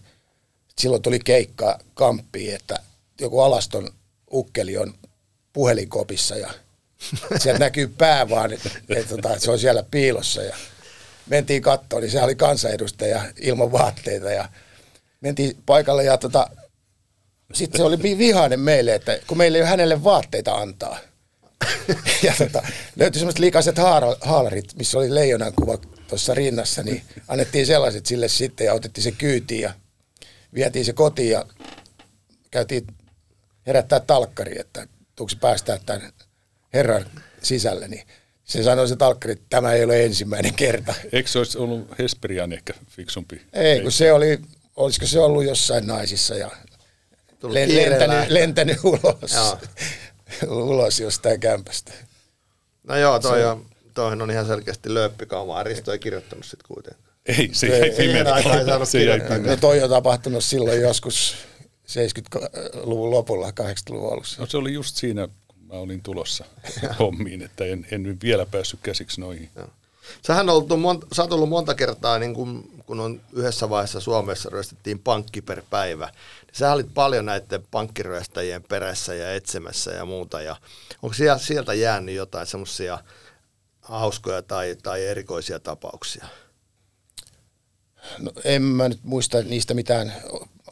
silloin 0.79 1.01
tuli 1.01 1.19
keikka 1.19 1.79
kamppiin, 1.93 2.55
että 2.55 2.79
joku 3.21 3.39
alaston 3.39 3.89
ukkeli 4.33 4.77
on 4.77 4.93
puhelinkopissa 5.53 6.35
ja 6.35 6.53
sieltä 7.39 7.59
näkyy 7.59 7.87
pää 7.87 8.29
vaan, 8.29 8.53
että, 8.53 8.69
että, 8.89 9.15
että 9.15 9.39
se 9.39 9.51
on 9.51 9.59
siellä 9.59 9.83
piilossa 9.91 10.41
ja 10.41 10.55
mentiin 11.29 11.61
kattoon, 11.61 12.01
niin 12.01 12.11
se 12.11 12.23
oli 12.23 12.35
kansanedustaja 12.35 13.21
ilman 13.39 13.71
vaatteita 13.71 14.31
ja 14.31 14.49
mentiin 15.21 15.57
paikalle 15.65 16.03
ja 16.03 16.17
tota, 16.17 16.49
sitten 17.53 17.79
se 17.79 17.83
oli 17.83 18.17
vihainen 18.17 18.59
meille, 18.59 18.95
että 18.95 19.19
kun 19.27 19.37
meillä 19.37 19.57
ei 19.57 19.61
ole 19.61 19.69
hänelle 19.69 20.03
vaatteita 20.03 20.55
antaa. 20.55 20.97
ja 22.23 22.33
tota, 22.37 22.67
löytyi 22.95 23.19
semmoiset 23.19 23.39
likaiset 23.39 23.75
haalarit, 24.21 24.75
missä 24.75 24.97
oli 24.97 25.15
leijonan 25.15 25.53
kuva 25.53 25.77
tuossa 26.11 26.33
rinnassa, 26.33 26.83
niin 26.83 27.01
annettiin 27.27 27.65
sellaiset 27.65 28.05
sille 28.05 28.27
sitten 28.27 28.65
ja 28.65 28.73
otettiin 28.73 29.03
se 29.03 29.11
kyytiin 29.11 29.61
ja 29.61 29.73
vietiin 30.53 30.85
se 30.85 30.93
kotiin 30.93 31.29
ja 31.29 31.45
käytiin 32.51 32.87
herättää 33.67 33.99
talkkari, 33.99 34.59
että 34.59 34.87
tuuksi 35.15 35.37
päästää 35.37 35.77
tämän 35.85 36.11
herran 36.73 37.05
sisälle, 37.41 37.87
niin 37.87 38.07
se 38.43 38.63
sanoi 38.63 38.87
se 38.87 38.95
talkkari, 38.95 39.31
että 39.31 39.45
tämä 39.49 39.73
ei 39.73 39.83
ole 39.83 40.05
ensimmäinen 40.05 40.53
kerta. 40.53 40.93
Eikö 41.11 41.29
se 41.29 41.37
olisi 41.37 41.57
ollut 41.57 41.99
Hesperian 41.99 42.53
ehkä 42.53 42.73
fiksumpi? 42.89 43.41
Ei, 43.53 43.81
kun 43.81 43.91
se 43.91 44.13
oli, 44.13 44.39
olisiko 44.75 45.05
se 45.05 45.19
ollut 45.19 45.45
jossain 45.45 45.87
naisissa 45.87 46.35
ja 46.35 46.51
lentänyt, 47.43 48.29
lentänyt 48.29 48.77
ulos, 48.83 49.35
ulos 50.69 50.99
jostain 50.99 51.39
kämpästä. 51.39 51.91
No 52.83 52.97
joo, 52.97 53.19
toi 53.19 53.45
on, 53.45 53.65
toihan 53.93 54.21
on 54.21 54.31
ihan 54.31 54.45
selkeästi 54.45 54.93
lööppikaumaa. 54.93 55.63
Risto 55.63 55.91
ei 55.91 55.99
kirjoittanut 55.99 56.45
sitten 56.45 56.67
kuitenkaan. 56.67 57.11
Ei, 57.25 57.49
se 57.51 57.67
ei, 57.67 57.73
ei, 57.73 57.81
ei, 57.81 57.91
ei, 57.97 58.15
ei, 58.93 59.31
ei, 59.31 59.39
No 59.39 59.57
toi 59.57 59.83
on 59.83 59.89
tapahtunut 59.89 60.43
silloin 60.43 60.81
joskus 60.81 61.35
70-luvun 61.87 63.11
lopulla, 63.11 63.49
80-luvun 63.49 64.13
alussa. 64.13 64.41
No 64.41 64.47
se 64.47 64.57
oli 64.57 64.73
just 64.73 64.95
siinä, 64.95 65.27
kun 65.47 65.59
mä 65.67 65.73
olin 65.73 66.03
tulossa 66.03 66.45
hommiin, 66.99 67.41
että 67.41 67.65
en, 67.65 67.87
en 67.91 68.17
vielä 68.23 68.45
päässyt 68.45 68.79
käsiksi 68.83 69.21
noihin. 69.21 69.49
Joo. 69.55 69.67
Sähän 70.21 70.49
on 70.49 70.55
ollut 70.55 70.79
monta, 70.79 71.07
sä 71.13 71.21
oot 71.21 71.33
ollut 71.33 71.49
monta 71.49 71.75
kertaa, 71.75 72.19
niin 72.19 72.33
kun, 72.33 72.71
kun 72.85 72.99
on 72.99 73.21
yhdessä 73.33 73.69
vaiheessa 73.69 73.99
Suomessa 73.99 74.49
ryöstettiin 74.49 74.99
pankki 74.99 75.41
per 75.41 75.63
päivä. 75.69 76.05
Niin 76.05 76.55
sä 76.55 76.73
olit 76.73 76.93
paljon 76.93 77.25
näiden 77.25 77.67
pankkiryöstäjien 77.71 78.63
perässä 78.63 79.13
ja 79.13 79.33
etsimässä 79.33 79.91
ja 79.91 80.05
muuta. 80.05 80.41
Ja 80.41 80.55
onko 81.01 81.15
sieltä 81.37 81.73
jäänyt 81.73 82.15
jotain 82.15 82.47
semmoisia 82.47 82.99
hauskoja 83.99 84.41
tai, 84.41 84.75
tai 84.83 85.05
erikoisia 85.05 85.59
tapauksia? 85.59 86.25
No, 88.19 88.31
en 88.43 88.61
mä 88.61 88.89
nyt 88.89 89.03
muista 89.03 89.41
niistä 89.41 89.73
mitään 89.73 90.13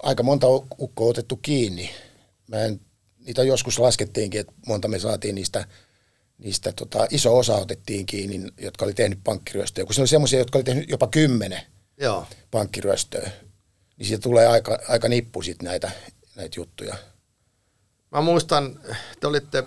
aika 0.04 0.24
monta 0.24 0.48
ukkoa 0.80 1.10
otettu 1.10 1.36
kiinni. 1.38 1.92
Mä 2.48 2.58
en, 2.58 2.82
niitä 3.26 3.44
joskus 3.44 3.80
laskettiinkin, 3.80 4.42
että 4.42 4.54
monta 4.68 4.88
me 4.88 5.00
saatiin 5.00 5.36
niistä, 5.36 5.68
niistä 6.38 6.72
tota, 6.72 7.08
iso 7.10 7.38
osa 7.38 7.56
otettiin 7.56 8.06
kiinni, 8.06 8.52
jotka 8.58 8.86
oli 8.86 8.94
tehnyt 8.94 9.20
pankkiryöstöä. 9.24 9.86
Kun 9.86 9.94
se 9.94 10.02
oli 10.02 10.08
semmoisia, 10.08 10.40
jotka 10.40 10.58
oli 10.58 10.64
tehnyt 10.64 10.90
jopa 10.90 11.08
kymmenen 11.08 11.62
Joo. 11.98 12.28
pankkiryöstöä, 12.52 13.30
niin 13.98 14.08
siitä 14.08 14.22
tulee 14.22 14.48
aika, 14.48 14.80
aika 14.88 15.08
nippu 15.08 15.42
sit 15.42 15.62
näitä, 15.62 15.92
näitä 16.36 16.60
juttuja. 16.60 16.96
Mä 18.12 18.22
muistan, 18.22 18.80
te 19.20 19.28
olitte, 19.28 19.64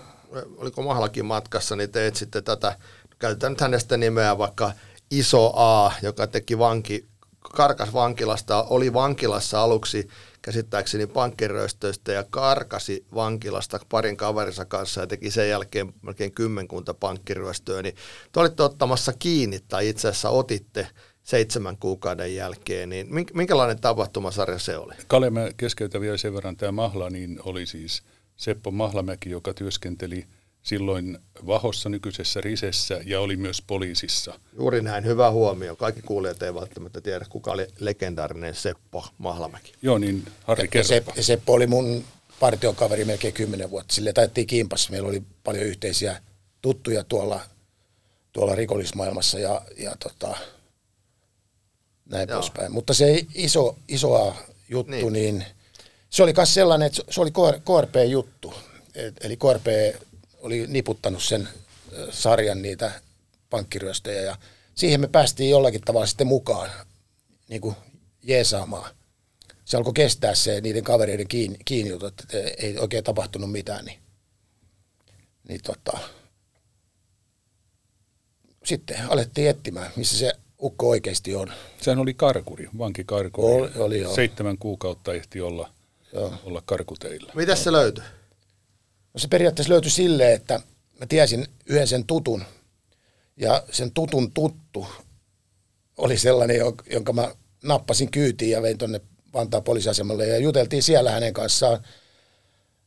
oliko 0.57 0.81
Mahlakin 0.81 1.25
matkassa, 1.25 1.75
niin 1.75 1.91
te 1.91 2.07
etsitte 2.07 2.41
tätä, 2.41 2.79
käytetään 3.19 3.51
nyt 3.51 3.61
hänestä 3.61 3.97
nimeä 3.97 4.37
vaikka 4.37 4.71
Iso 5.11 5.53
A, 5.55 5.91
joka 6.01 6.27
teki 6.27 6.59
vanki 6.59 7.07
karkas 7.39 7.93
vankilasta, 7.93 8.63
oli 8.63 8.93
vankilassa 8.93 9.61
aluksi 9.61 10.07
käsittääkseni 10.41 11.07
pankkiröistöistä 11.07 12.11
ja 12.11 12.23
karkasi 12.29 13.05
vankilasta 13.15 13.79
parin 13.89 14.17
kaverinsa 14.17 14.65
kanssa 14.65 15.01
ja 15.01 15.07
teki 15.07 15.31
sen 15.31 15.49
jälkeen 15.49 15.93
melkein 16.01 16.33
kymmenkunta 16.33 16.93
pankkiröistöä, 16.93 17.81
niin 17.81 17.95
te 18.31 18.39
olitte 18.39 18.63
ottamassa 18.63 19.13
kiinni 19.19 19.59
tai 19.67 19.89
itse 19.89 20.07
asiassa 20.07 20.29
otitte 20.29 20.87
seitsemän 21.23 21.77
kuukauden 21.77 22.35
jälkeen, 22.35 22.89
niin 22.89 23.07
minkälainen 23.33 23.81
tapahtumasarja 23.81 24.59
se 24.59 24.77
oli? 24.77 24.93
Kalle, 25.07 25.29
mä 25.29 25.49
keskeytän 25.57 26.01
vielä 26.01 26.17
sen 26.17 26.33
verran, 26.33 26.57
tämä 26.57 26.71
Mahla 26.71 27.09
niin 27.09 27.39
oli 27.43 27.65
siis 27.65 28.03
Seppo 28.35 28.71
Mahlamäki, 28.71 29.29
joka 29.29 29.53
työskenteli– 29.53 30.25
silloin 30.63 31.17
Vahossa 31.47 31.89
nykyisessä 31.89 32.41
Risessä 32.41 33.01
ja 33.05 33.21
oli 33.21 33.35
myös 33.35 33.61
poliisissa. 33.61 34.39
Juuri 34.57 34.81
näin, 34.81 35.05
hyvä 35.05 35.31
huomio. 35.31 35.75
Kaikki 35.75 36.01
kuulijat 36.01 36.43
ei 36.43 36.53
välttämättä 36.53 37.01
tiedä, 37.01 37.25
kuka 37.29 37.51
oli 37.51 37.67
legendaarinen 37.79 38.55
Seppo 38.55 39.05
Mahlamäki. 39.17 39.73
Joo, 39.81 39.97
niin 39.97 40.25
Harri 40.43 40.69
ja, 40.73 40.83
Sepp, 40.83 41.09
Seppo 41.19 41.53
oli 41.53 41.67
mun 41.67 42.03
partiokaveri 42.39 43.05
melkein 43.05 43.33
kymmenen 43.33 43.71
vuotta. 43.71 43.93
Sille 43.93 44.13
taittiin 44.13 44.47
kimpassa. 44.47 44.91
Meillä 44.91 45.09
oli 45.09 45.23
paljon 45.43 45.65
yhteisiä 45.65 46.21
tuttuja 46.61 47.03
tuolla, 47.03 47.39
tuolla 48.31 48.55
rikollismaailmassa 48.55 49.39
ja, 49.39 49.61
ja 49.77 49.95
tota, 49.99 50.37
näin 52.05 52.29
Joo. 52.29 52.39
poispäin. 52.39 52.71
Mutta 52.71 52.93
se 52.93 53.25
iso, 53.35 53.75
isoa 53.87 54.35
juttu, 54.69 54.91
niin, 54.91 55.13
niin 55.13 55.45
se 56.09 56.23
oli 56.23 56.33
myös 56.37 56.53
sellainen, 56.53 56.85
että 56.85 57.01
se 57.09 57.21
oli 57.21 57.31
KRP-juttu. 57.65 58.53
Eli 59.21 59.37
KRP 59.37 59.65
oli 60.43 60.67
niputtanut 60.67 61.23
sen 61.23 61.49
sarjan 62.09 62.61
niitä 62.61 62.91
pankkiryöstöjä 63.49 64.21
ja 64.21 64.37
siihen 64.75 65.01
me 65.01 65.07
päästiin 65.07 65.49
jollakin 65.49 65.81
tavalla 65.81 66.05
sitten 66.05 66.27
mukaan 66.27 66.69
niin 67.47 67.61
kuin 67.61 67.75
jeesaamaan. 68.23 68.95
Se 69.65 69.77
alkoi 69.77 69.93
kestää 69.93 70.35
se 70.35 70.61
niiden 70.61 70.83
kavereiden 70.83 71.27
kiinni, 71.27 71.57
kiinni 71.65 72.07
että 72.07 72.23
ei 72.57 72.77
oikein 72.79 73.03
tapahtunut 73.03 73.51
mitään. 73.51 73.85
Niin, 73.85 73.99
niin 75.47 75.61
tota, 75.63 75.97
sitten 78.63 78.97
alettiin 79.09 79.49
etsimään, 79.49 79.91
missä 79.95 80.17
se 80.17 80.33
ukko 80.61 80.89
oikeasti 80.89 81.35
on. 81.35 81.53
Sehän 81.81 81.99
oli 81.99 82.13
karkuri, 82.13 82.69
vankikarkuri. 82.77 83.53
Oli, 83.53 83.71
oli 83.75 84.01
joo. 84.01 84.15
Seitsemän 84.15 84.57
kuukautta 84.57 85.13
ehti 85.13 85.41
olla, 85.41 85.73
joo. 86.13 86.33
olla 86.43 86.63
karkuteilla. 86.65 87.31
Mitäs 87.35 87.63
se 87.63 87.71
löytyi? 87.71 88.03
No 89.13 89.19
se 89.19 89.27
periaatteessa 89.27 89.73
löytyi 89.73 89.91
silleen, 89.91 90.33
että 90.33 90.59
mä 90.99 91.05
tiesin 91.05 91.47
yhden 91.65 91.87
sen 91.87 92.05
tutun. 92.05 92.43
Ja 93.37 93.63
sen 93.71 93.91
tutun 93.91 94.31
tuttu 94.31 94.87
oli 95.97 96.17
sellainen, 96.17 96.57
jonka 96.91 97.13
mä 97.13 97.35
nappasin 97.63 98.11
kyytiin 98.11 98.51
ja 98.51 98.61
vein 98.61 98.77
tuonne 98.77 99.01
Vantaan 99.33 99.63
poliisiasemalle 99.63 100.27
ja 100.27 100.37
juteltiin 100.37 100.83
siellä 100.83 101.11
hänen 101.11 101.33
kanssaan 101.33 101.85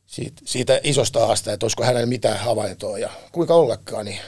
siitä, 0.06 0.42
siitä 0.44 0.80
isosta 0.82 1.26
aasta, 1.26 1.52
että 1.52 1.66
olisiko 1.66 1.84
hänellä 1.84 2.06
mitään 2.06 2.38
havaintoa. 2.38 2.98
Ja 2.98 3.10
kuinka 3.32 3.54
ollakaan, 3.54 4.04
niin 4.04 4.18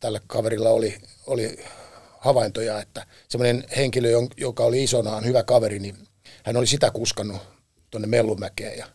tällä 0.00 0.20
kaverilla 0.26 0.70
oli, 0.70 0.98
oli 1.26 1.64
havaintoja, 2.18 2.80
että 2.80 3.06
semmoinen 3.28 3.64
henkilö, 3.76 4.08
joka 4.36 4.64
oli 4.64 4.84
isonaan 4.84 5.24
hyvä 5.24 5.42
kaveri, 5.42 5.78
niin 5.78 5.96
hän 6.42 6.56
oli 6.56 6.66
sitä 6.66 6.90
kuskannut 6.90 7.42
tuonne 7.90 8.08
Mellumäkeen. 8.08 8.78
Ja 8.78 8.86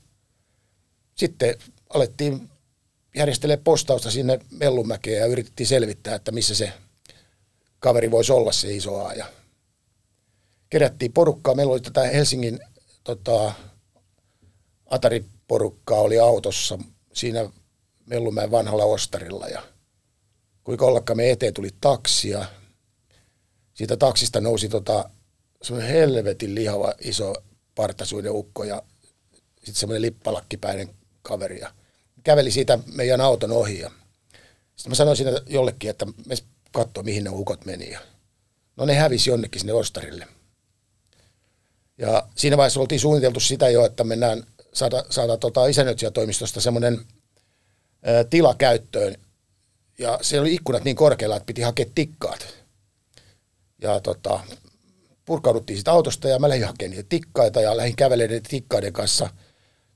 sitten 1.15 1.55
alettiin 1.89 2.49
järjestelee 3.15 3.57
postausta 3.57 4.11
sinne 4.11 4.39
Mellumäkeen 4.51 5.19
ja 5.19 5.25
yritettiin 5.25 5.67
selvittää, 5.67 6.15
että 6.15 6.31
missä 6.31 6.55
se 6.55 6.73
kaveri 7.79 8.11
voisi 8.11 8.31
olla 8.31 8.51
se 8.51 8.75
iso 8.75 9.05
A. 9.05 9.13
Ja 9.13 9.25
kerättiin 10.69 11.13
porukkaa. 11.13 11.55
Meillä 11.55 11.73
oli 11.73 11.81
tätä 11.81 12.01
Helsingin 12.01 12.59
tota, 13.03 13.53
Atari-porukkaa 14.85 15.99
oli 15.99 16.19
autossa 16.19 16.79
siinä 17.13 17.49
Mellumäen 18.05 18.51
vanhalla 18.51 18.83
ostarilla 18.83 19.47
ja 19.47 19.61
kuinka 20.63 20.85
ollakaan 20.85 21.17
me 21.17 21.31
eteen 21.31 21.53
tuli 21.53 21.69
taksia. 21.81 22.45
Siitä 23.73 23.97
taksista 23.97 24.41
nousi 24.41 24.69
tota, 24.69 25.09
semmoinen 25.61 25.91
helvetin 25.91 26.55
lihava 26.55 26.93
iso 26.99 27.33
partasuinen 27.75 28.31
ukko 28.31 28.63
ja 28.63 28.83
sitten 29.55 29.75
semmoinen 29.75 30.01
lippalakkipäinen 30.01 30.89
kaveri. 31.21 31.59
Ja 31.59 31.73
käveli 32.23 32.51
siitä 32.51 32.79
meidän 32.93 33.21
auton 33.21 33.51
ohi. 33.51 33.79
Ja 33.79 33.91
sitten 34.75 34.91
mä 34.91 34.95
sanoin 34.95 35.17
siinä 35.17 35.31
jollekin, 35.47 35.89
että 35.89 36.05
me 36.05 36.35
katsoa, 36.71 37.03
mihin 37.03 37.23
ne 37.23 37.29
ukot 37.29 37.65
meni. 37.65 37.91
Ja 37.91 37.99
no 38.77 38.85
ne 38.85 38.95
hävisi 38.95 39.29
jonnekin 39.29 39.61
sinne 39.61 39.73
ostarille. 39.73 40.27
Ja 41.97 42.27
siinä 42.35 42.57
vaiheessa 42.57 42.79
oltiin 42.79 42.99
suunniteltu 42.99 43.39
sitä 43.39 43.69
jo, 43.69 43.85
että 43.85 44.03
mennään 44.03 44.43
saada, 44.73 45.03
saada 45.09 45.37
tota 45.37 45.67
isännöitsijätoimistosta 45.67 46.61
semmoinen 46.61 47.05
tila 48.29 48.55
käyttöön. 48.55 49.15
Ja 49.99 50.19
se 50.21 50.39
oli 50.39 50.53
ikkunat 50.53 50.83
niin 50.83 50.95
korkealla, 50.95 51.35
että 51.35 51.45
piti 51.45 51.61
hakea 51.61 51.85
tikkaat. 51.95 52.47
Ja 53.81 53.99
tota, 53.99 54.39
purkauduttiin 55.25 55.77
siitä 55.77 55.91
autosta 55.91 56.27
ja 56.27 56.39
mä 56.39 56.49
lähdin 56.49 56.67
hakemaan 56.67 56.91
niitä 56.91 57.09
tikkaita 57.09 57.61
ja 57.61 57.77
lähdin 57.77 57.95
kävelemään 57.95 58.41
tikkaiden 58.49 58.93
kanssa 58.93 59.29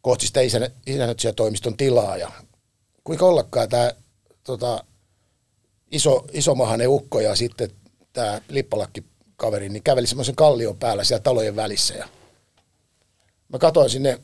kohti 0.04 0.28
sitä 0.28 0.40
isännöitsijätoimiston 0.86 1.78
tilaa. 1.78 2.18
Ja 2.18 2.32
kuinka 3.04 3.26
ollakaan 3.26 3.70
tämä 3.70 3.92
tota, 4.44 4.84
iso, 5.92 6.26
isomahainen 6.32 6.90
ukko 6.90 7.20
ja 7.20 7.36
sitten 7.36 7.70
tämä 8.14 8.42
lippalakki 8.48 9.04
kaveri, 9.36 9.70
niin 9.70 9.84
käveli 9.84 10.08
semmoisen 10.08 10.36
kallion 10.36 10.78
päällä 10.78 11.04
siellä 11.04 11.24
talojen 11.24 11.56
välissä. 11.56 11.94
Ja 11.94 12.08
mä 13.50 13.60
katsoin 13.60 13.90
sinne 13.90 14.20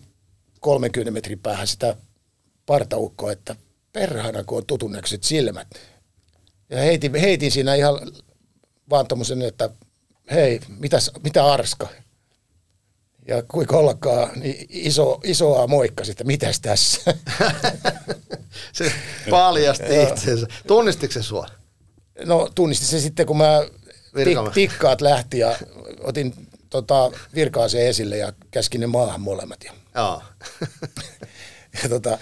30 0.59 1.11
metrin 1.11 1.39
päähän 1.39 1.67
sitä 1.67 1.95
partaukkoa, 2.65 3.31
että 3.31 3.55
perhana 3.93 4.43
kun 4.43 4.57
on 4.57 4.65
tutunnekset 4.65 5.23
silmät. 5.23 5.67
Ja 6.69 6.77
heitin, 6.77 7.15
heitin 7.15 7.51
siinä 7.51 7.75
ihan 7.75 8.11
vaan 8.89 9.07
tommosen, 9.07 9.41
että 9.41 9.69
hei, 10.31 10.59
mitäs, 10.79 11.11
mitä 11.23 11.45
arska? 11.45 11.87
Ja 13.27 13.43
kuinka 13.47 13.77
ollakaan, 13.77 14.39
niin 14.39 14.65
iso, 14.69 15.19
isoa 15.23 15.67
moikka 15.67 16.03
sitten, 16.03 16.27
mitäs 16.27 16.59
tässä? 16.59 17.13
se 18.73 18.91
paljasti 19.29 20.03
itsensä. 20.03 20.47
Tunnistiko 20.67 21.13
se 21.13 21.23
sua? 21.23 21.47
No 22.25 22.49
tunnisti 22.55 22.85
se 22.85 22.99
sitten, 22.99 23.25
kun 23.25 23.37
mä 23.37 23.65
tik, 24.23 24.37
tikkaat 24.53 25.01
lähti 25.01 25.39
ja 25.39 25.55
otin 25.99 26.33
tota, 26.69 27.11
virkaaseen 27.35 27.87
esille 27.87 28.17
ja 28.17 28.33
käskin 28.51 28.81
ne 28.81 28.87
maahan 28.87 29.21
molemmat. 29.21 29.63
Ja, 29.63 29.73
Joo. 29.95 30.23
ja 31.83 31.89
tota, 31.89 32.17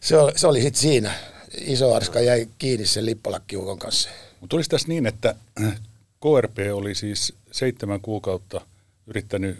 se, 0.00 0.16
oli, 0.18 0.32
se 0.36 0.46
oli 0.46 0.62
sitten 0.62 0.80
siinä. 0.80 1.14
Iso 1.60 1.94
arska 1.94 2.20
jäi 2.20 2.48
kiinni 2.58 2.86
sen 2.86 3.06
lippalakkiukon 3.06 3.78
kanssa. 3.78 4.08
Mutta 4.40 4.50
tulisi 4.50 4.70
tässä 4.70 4.88
niin, 4.88 5.06
että 5.06 5.34
KRP 6.22 6.58
oli 6.72 6.94
siis 6.94 7.34
seitsemän 7.50 8.00
kuukautta 8.00 8.60
yrittänyt 9.06 9.58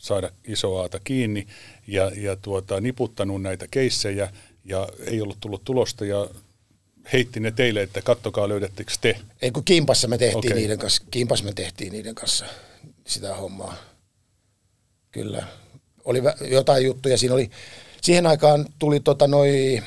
saada 0.00 0.30
isoaata 0.44 1.00
kiinni 1.04 1.46
ja, 1.86 2.12
ja 2.16 2.36
tuota, 2.36 2.80
niputtanut 2.80 3.42
näitä 3.42 3.66
keissejä 3.70 4.32
ja 4.64 4.88
ei 5.06 5.20
ollut 5.20 5.40
tullut 5.40 5.64
tulosta 5.64 6.04
ja 6.04 6.28
heitti 7.12 7.40
ne 7.40 7.50
teille, 7.50 7.82
että 7.82 8.02
kattokaa 8.02 8.48
löydättekö 8.48 8.92
te. 9.00 9.20
Ei 9.42 9.50
kun 9.50 9.64
kimpassa 9.64 10.08
me 10.08 10.18
tehtiin 10.18 10.52
okay. 10.52 10.58
niiden 10.58 10.78
kanssa, 10.78 11.02
kimpassa 11.10 11.44
me 11.44 11.52
tehtiin 11.52 11.92
niiden 11.92 12.14
kanssa 12.14 12.46
sitä 13.06 13.34
hommaa. 13.34 13.74
Kyllä. 15.10 15.46
Oli 16.04 16.22
jotain 16.50 16.84
juttuja, 16.84 17.18
siinä 17.18 17.34
oli, 17.34 17.50
siihen 18.02 18.26
aikaan 18.26 18.66
tuli 18.78 19.00
tota 19.00 19.26
noi, 19.26 19.82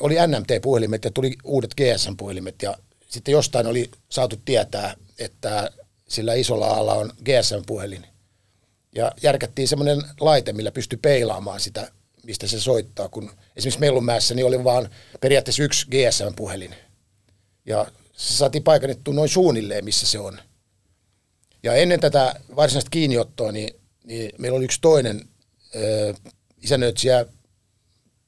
oli 0.00 0.14
NMT-puhelimet 0.14 1.04
ja 1.04 1.10
tuli 1.10 1.36
uudet 1.44 1.74
GSM-puhelimet 1.74 2.62
ja 2.62 2.76
sitten 3.08 3.32
jostain 3.32 3.66
oli 3.66 3.90
saatu 4.08 4.36
tietää, 4.44 4.94
että 5.18 5.70
sillä 6.08 6.34
isolla 6.34 6.66
alalla 6.66 6.94
on 6.94 7.12
GSM-puhelin. 7.24 8.06
Ja 8.94 9.12
järkättiin 9.22 9.68
semmoinen 9.68 10.02
laite, 10.20 10.52
millä 10.52 10.70
pystyi 10.70 10.98
peilaamaan 11.02 11.60
sitä, 11.60 11.90
mistä 12.22 12.46
se 12.46 12.60
soittaa. 12.60 13.08
Kun 13.08 13.30
esimerkiksi 13.56 13.80
Mellunmäessä 13.80 14.34
niin 14.34 14.46
oli 14.46 14.64
vaan 14.64 14.90
periaatteessa 15.20 15.62
yksi 15.62 15.86
GSM-puhelin. 15.90 16.74
Ja 17.66 17.86
se 18.12 18.34
saatiin 18.34 18.64
paikannettua 18.64 19.14
noin 19.14 19.28
suunnilleen, 19.28 19.84
missä 19.84 20.06
se 20.06 20.18
on. 20.18 20.38
Ja 21.62 21.74
ennen 21.74 22.00
tätä 22.00 22.40
varsinaista 22.56 22.90
kiinniottoa, 22.90 23.52
niin, 23.52 23.74
niin 24.04 24.32
meillä 24.38 24.56
oli 24.56 24.64
yksi 24.64 24.80
toinen 24.80 25.28
ö, 25.74 26.14
isännöitsijä 26.62 27.26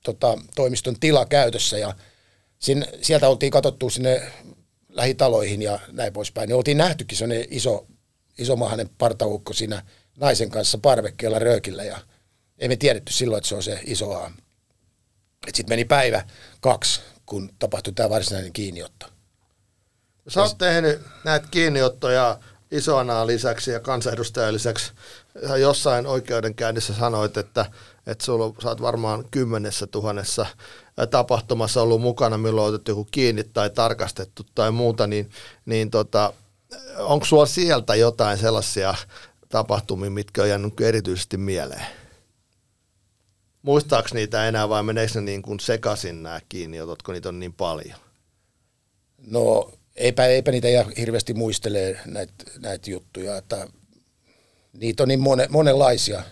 tota, 0.05 0.39
toimiston 0.55 1.01
tila 1.01 1.27
käytössä 1.27 1.79
ja 1.79 1.95
sin, 2.59 2.87
sieltä 3.03 3.29
oltiin 3.29 3.53
katsottu 3.53 3.91
sinne 3.91 4.33
lähitaloihin 4.89 5.63
ja 5.63 5.79
näin 5.93 6.13
poispäin. 6.13 6.49
Niin 6.49 6.57
oltiin 6.57 6.79
nähtykin 6.79 7.19
sellainen 7.19 7.47
iso, 7.51 7.87
isomahainen 8.39 8.91
partaukko 8.99 9.53
siinä 9.53 9.83
naisen 10.17 10.51
kanssa 10.51 10.79
parvekkeella 10.79 11.39
röökillä 11.39 11.85
ja 11.85 11.99
ei 12.59 12.69
me 12.69 12.77
tiedetty 12.77 13.13
silloin, 13.13 13.39
että 13.39 13.49
se 13.49 13.55
on 13.55 13.63
se 13.63 13.81
iso 13.85 14.13
A. 14.13 14.31
Sitten 15.47 15.69
meni 15.73 15.85
päivä 15.85 16.25
kaksi, 16.61 17.01
kun 17.27 17.51
tapahtui 17.59 17.93
tämä 17.93 18.11
varsinainen 18.11 18.53
kiinniotto. 18.53 19.07
Sä 20.29 20.43
oot 20.43 20.59
tehnyt 20.59 21.01
näitä 21.25 21.47
kiinniottoja 21.51 22.39
isona 22.71 23.27
lisäksi 23.27 23.71
ja 23.71 23.81
kansanedustajan 23.81 24.55
lisäksi. 24.55 24.93
Jossain 25.61 26.07
oikeudenkäynnissä 26.07 26.95
sanoit, 26.95 27.37
että, 27.37 27.67
että 28.07 28.25
sulla, 28.25 28.55
sä 28.63 28.69
oot 28.69 28.83
varmaan 28.83 29.25
kymmenessä 29.31 29.87
tuhannessa 29.87 30.47
tapahtumassa 31.11 31.83
ollut 31.83 32.01
mukana, 32.01 32.39
milloin 32.39 32.69
otettu 32.75 32.91
joku 32.91 33.05
kiinni 33.11 33.45
tai 33.45 33.71
tarkastettu 33.71 34.43
tai 34.55 34.71
muuta, 34.71 35.07
niin, 35.07 35.31
niin 35.67 35.91
tota, 35.91 36.33
onko 36.99 37.27
sulla 37.27 37.47
sieltä 37.47 37.95
jotain 37.95 38.39
sellaisia 38.39 38.95
tapahtumia, 39.53 40.11
mitkä 40.11 40.43
on 40.43 40.49
jäänyt 40.49 40.81
erityisesti 40.81 41.37
mieleen? 41.37 41.87
Muistaako 43.63 44.09
niitä 44.13 44.49
enää 44.49 44.69
vai 44.69 44.83
meneekö 44.83 45.13
ne 45.15 45.21
niin 45.21 45.43
kuin 45.43 45.61
sekaisin 45.61 46.23
nämä 46.23 46.41
kiinniotot, 46.49 46.99
niitä 47.09 47.29
on 47.29 47.41
niin 47.41 47.53
paljon? 47.53 47.99
No 49.27 49.73
eipä, 49.97 50.27
eipä 50.27 50.51
niitä 50.51 50.69
ihan 50.69 50.93
hirveästi 50.97 51.35
muistele 51.35 51.99
näitä 52.07 52.35
näit 52.59 52.89
juttuja, 52.89 53.37
että 53.37 53.69
niitä 54.73 55.03
on 55.03 55.09
niin 55.09 55.21
mone, 55.21 55.47
monenlaisia. 55.51 56.23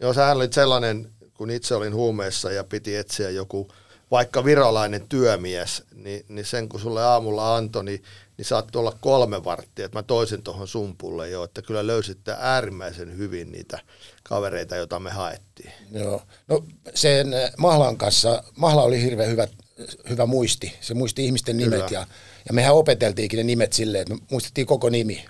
Joo, 0.00 0.14
sähän 0.14 0.36
olit 0.36 0.52
sellainen, 0.52 1.12
kun 1.34 1.50
itse 1.50 1.74
olin 1.74 1.94
huumeessa 1.94 2.52
ja 2.52 2.64
piti 2.64 2.96
etsiä 2.96 3.30
joku 3.30 3.68
vaikka 4.12 4.44
virolainen 4.44 5.08
työmies, 5.08 5.82
niin, 5.94 6.24
niin 6.28 6.46
sen 6.46 6.68
kun 6.68 6.80
sulle 6.80 7.04
aamulla 7.04 7.56
antoi, 7.56 7.84
niin, 7.84 8.02
niin 8.36 8.46
saattoi 8.46 8.80
olla 8.80 8.98
kolme 9.00 9.44
varttia, 9.44 9.84
että 9.84 9.98
mä 9.98 10.02
toisin 10.02 10.42
tuohon 10.42 10.68
sumpulle 10.68 11.28
jo, 11.28 11.44
että 11.44 11.62
kyllä 11.62 11.86
löysitte 11.86 12.36
äärimmäisen 12.38 13.16
hyvin 13.16 13.52
niitä 13.52 13.78
kavereita, 14.22 14.76
joita 14.76 14.98
me 14.98 15.10
haettiin. 15.10 15.72
Joo, 15.90 16.22
no 16.48 16.64
sen 16.94 17.34
äh, 17.34 17.50
Mahlan 17.56 17.96
kanssa, 17.96 18.44
Mahla 18.56 18.82
oli 18.82 19.02
hirveän 19.02 19.30
hyvä, 19.30 19.48
hyvä 20.08 20.26
muisti, 20.26 20.74
se 20.80 20.94
muisti 20.94 21.24
ihmisten 21.24 21.56
nimet 21.56 21.90
ja, 21.90 22.06
ja 22.48 22.52
mehän 22.52 22.74
opeteltiinkin 22.74 23.36
ne 23.36 23.44
nimet 23.44 23.72
silleen, 23.72 24.02
että 24.02 24.14
me 24.14 24.20
muistettiin 24.30 24.66
koko 24.66 24.90
nimi. 24.90 25.24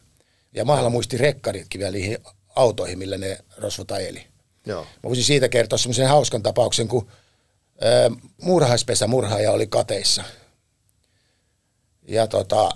Ja 0.54 0.64
Mahla 0.64 0.90
muisti 0.90 1.18
rekkaritkin 1.18 1.78
vielä 1.78 1.92
niihin 1.92 2.18
autoihin, 2.56 2.98
millä 2.98 3.18
ne 3.18 3.38
rosvot 3.56 3.90
ajeli. 3.90 4.26
Joo. 4.66 4.82
Mä 4.82 5.08
voisin 5.08 5.24
siitä 5.24 5.48
kertoa 5.48 5.78
semmoisen 5.78 6.08
hauskan 6.08 6.42
tapauksen, 6.42 6.88
kun 6.88 7.08
murhaispesä 8.42 9.06
murhaaja 9.06 9.52
oli 9.52 9.66
kateissa. 9.66 10.24
Ja 12.08 12.26
tota, 12.26 12.70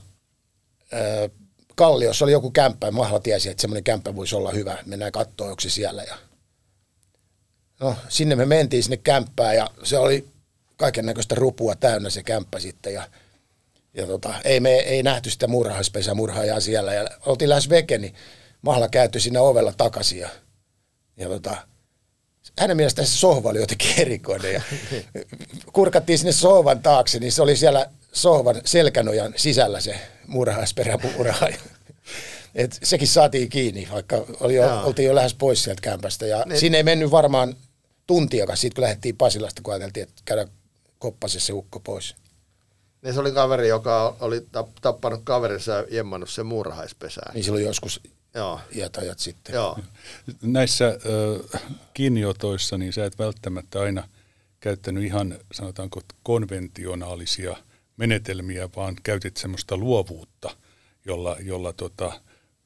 Kalliossa 1.75 2.25
oli 2.25 2.33
joku 2.33 2.51
kämppä, 2.51 2.91
Mahla 2.91 3.21
tiesi, 3.21 3.51
että 3.51 3.61
semmoinen 3.61 3.85
kämppä 3.85 4.17
voisi 4.17 4.37
olla 4.37 4.51
hyvä. 4.51 4.79
Mennään 4.87 5.13
katsoa, 5.13 5.49
onko 5.49 5.61
se 5.61 5.71
siellä. 5.71 6.03
Ja... 6.03 6.19
No, 7.81 7.97
sinne 8.09 8.37
me 8.37 8.47
mentiin 8.47 8.83
sinne 8.83 8.97
kämppään 8.97 9.57
ja 9.57 9.71
se 9.83 9.99
oli 9.99 10.29
kaiken 10.77 11.07
näköistä 11.07 11.35
rupua 11.35 11.75
täynnä 11.75 12.11
se 12.11 12.23
kämppä 12.23 12.59
sitten. 12.59 12.95
Ja, 12.95 13.09
ja 13.95 14.07
tota, 14.07 14.35
ei 14.45 14.61
me 14.61 14.71
ei 14.71 15.03
nähty 15.03 15.31
sitä 15.31 15.47
murhaispesä 15.47 16.15
murhaajaa 16.15 16.61
siellä. 16.61 16.95
Ja 16.95 17.09
oltiin 17.27 17.49
lähes 17.49 17.71
veke, 17.71 17.99
niin 17.99 18.15
Mahla 18.63 18.89
käytyi 18.89 19.21
siinä 19.21 19.41
ovella 19.41 19.73
takaisin. 19.77 20.19
Ja, 20.19 20.29
ja 21.17 21.29
tota, 21.29 21.57
hänen 22.59 22.77
mielestään 22.77 23.09
se 23.09 23.19
sohva 23.19 23.51
oli 23.51 23.59
jotenkin 23.59 23.91
erikoinen. 24.03 24.55
Ja 24.55 24.63
kurkattiin 25.73 26.19
sinne 26.19 26.33
sohvan 26.33 26.83
taakse, 26.83 27.19
niin 27.19 27.33
se 27.33 27.43
oli 27.43 27.57
siellä 27.57 27.87
sohvan 28.13 28.61
selkänojan 28.65 29.35
sisällä 29.37 29.81
se 29.81 30.01
murhaisperämurhaaja. 30.27 31.57
Et 32.55 32.79
sekin 32.83 33.09
saatiin 33.09 33.49
kiinni, 33.49 33.89
vaikka 33.93 34.25
oli 34.41 34.55
jo, 34.55 34.83
oltiin 34.85 35.07
jo 35.07 35.15
lähes 35.15 35.35
pois 35.35 35.65
sieltä 35.65 35.83
kämpästä. 35.83 36.27
Ja 36.27 36.43
ne. 36.47 36.59
siinä 36.59 36.77
ei 36.77 36.83
mennyt 36.83 37.11
varmaan 37.11 37.57
tuntiakaan 38.07 38.57
siitä, 38.57 38.75
kun 38.75 38.83
lähdettiin 38.83 39.17
Pasilasta, 39.17 39.63
kun 39.63 39.75
ajateltiin, 39.75 40.03
että 40.03 40.23
käydään 40.25 40.49
koppasessa 40.99 41.47
se 41.47 41.53
ukko 41.53 41.81
pois. 41.81 42.15
Niin 43.07 43.15
se 43.15 43.21
oli 43.21 43.33
kaveri, 43.33 43.69
joka 43.69 44.17
oli 44.21 44.47
tappanut 44.81 45.21
kaverinsa 45.25 45.73
ja 45.73 45.87
jemmannut 45.91 46.31
sen 46.31 46.47
murhaispesään. 46.47 47.35
Niin 47.35 47.45
silloin 47.45 47.65
joskus 47.65 48.01
Joo. 48.35 48.61
iät 48.75 48.97
ajat 48.97 49.19
sitten. 49.19 49.55
Joo. 49.55 49.79
Näissä 50.43 50.87
äh, 51.55 51.63
kiinniotoissa 51.95 52.79
niin 52.79 52.93
sä 52.93 53.05
et 53.05 53.19
välttämättä 53.19 53.81
aina 53.81 54.09
käyttänyt 54.61 55.05
ihan, 55.05 55.39
sanotaanko, 55.53 56.01
konventionaalisia 56.23 57.57
menetelmiä, 57.97 58.69
vaan 58.77 58.97
käytit 59.03 59.37
semmoista 59.37 59.77
luovuutta, 59.77 60.57
jolla, 61.05 61.37
jolla 61.41 61.73
tota, 61.73 62.21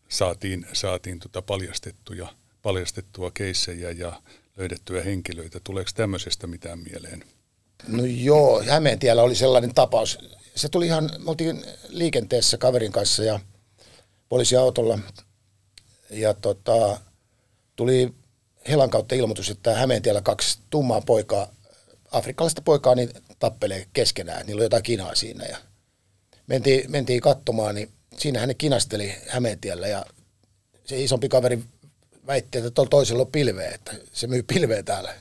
saatiin, 0.09 0.67
saatiin 0.73 1.19
tota 1.19 1.43
paljastettuja, 1.43 2.29
paljastettua 2.63 3.31
keissejä 3.31 3.91
ja 3.91 4.23
löydettyjä 4.57 5.03
henkilöitä. 5.03 5.61
Tuleeko 5.65 5.91
tämmöisestä 5.95 6.47
mitään 6.47 6.79
mieleen? 6.79 7.25
No 7.89 8.05
joo, 8.05 8.63
Hämeentiellä 8.63 9.23
oli 9.23 9.35
sellainen 9.35 9.75
tapaus. 9.75 10.19
Se 10.55 10.69
tuli 10.69 10.87
ihan, 10.87 11.11
me 11.19 11.31
oltiin 11.31 11.65
liikenteessä 11.89 12.59
kaverin 12.59 12.93
kanssa 12.93 13.25
ja 13.25 13.41
poliisiautolla 14.29 14.99
ja 16.11 16.35
tota, 16.35 17.01
tuli 17.77 18.15
Helan 18.69 18.91
kautta 18.91 19.15
ilmoitus, 19.15 19.51
että 19.51 19.75
Hämeentiellä 19.75 20.23
kaksi 20.23 20.59
tummaa 20.71 21.01
poikaa, 21.01 21.55
afrikkalaista 22.11 22.63
poikaa, 22.63 22.95
niin 22.95 23.11
tappelee 23.39 23.87
keskenään. 23.93 24.47
Niillä 24.47 24.61
on 24.61 24.65
jotain 24.65 24.83
kinaa 24.83 25.15
siinä 25.15 25.45
ja 25.45 25.57
mentiin, 26.47 26.91
mentiin 26.91 27.21
katsomaan, 27.21 27.75
niin 27.75 27.91
siinähän 28.19 28.49
ne 28.49 28.55
kinasteli 28.55 29.15
Hämeentiellä 29.29 29.89
ja 29.89 30.05
se 30.85 31.03
isompi 31.03 31.29
kaveri 31.29 31.63
väitti, 32.27 32.59
että 32.59 32.71
tuolla 32.71 32.91
toisella 32.91 33.23
on 33.23 33.33
pilveä, 33.33 33.71
että 33.71 33.95
se 34.13 34.27
myy 34.27 34.43
pilveä 34.43 34.83
täällä. 34.83 35.15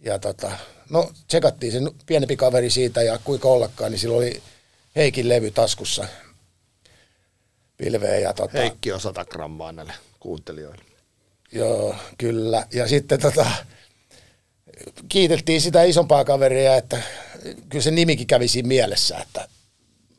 Ja 0.00 0.18
tota, 0.18 0.52
no 0.90 1.12
tsekattiin 1.28 1.72
sen 1.72 1.90
pienempi 2.06 2.36
kaveri 2.36 2.70
siitä 2.70 3.02
ja 3.02 3.18
kuinka 3.24 3.48
ollakaan, 3.48 3.92
niin 3.92 3.98
sillä 3.98 4.16
oli 4.16 4.42
Heikin 4.96 5.28
levy 5.28 5.50
taskussa 5.50 6.06
pilveä. 7.76 8.18
Ja 8.18 8.34
tota, 8.34 8.58
Heikki 8.58 8.92
on 8.92 9.00
100 9.00 9.24
grammaa 9.24 9.72
näille 9.72 9.92
kuuntelijoille. 10.20 10.84
Joo, 11.52 11.96
kyllä. 12.18 12.66
Ja 12.72 12.88
sitten 12.88 13.20
tota, 13.20 13.46
kiiteltiin 15.08 15.60
sitä 15.60 15.82
isompaa 15.82 16.24
kaveria, 16.24 16.76
että 16.76 17.02
kyllä 17.68 17.82
se 17.82 17.90
nimikin 17.90 18.26
kävi 18.26 18.48
siinä 18.48 18.68
mielessä, 18.68 19.18
että, 19.18 19.48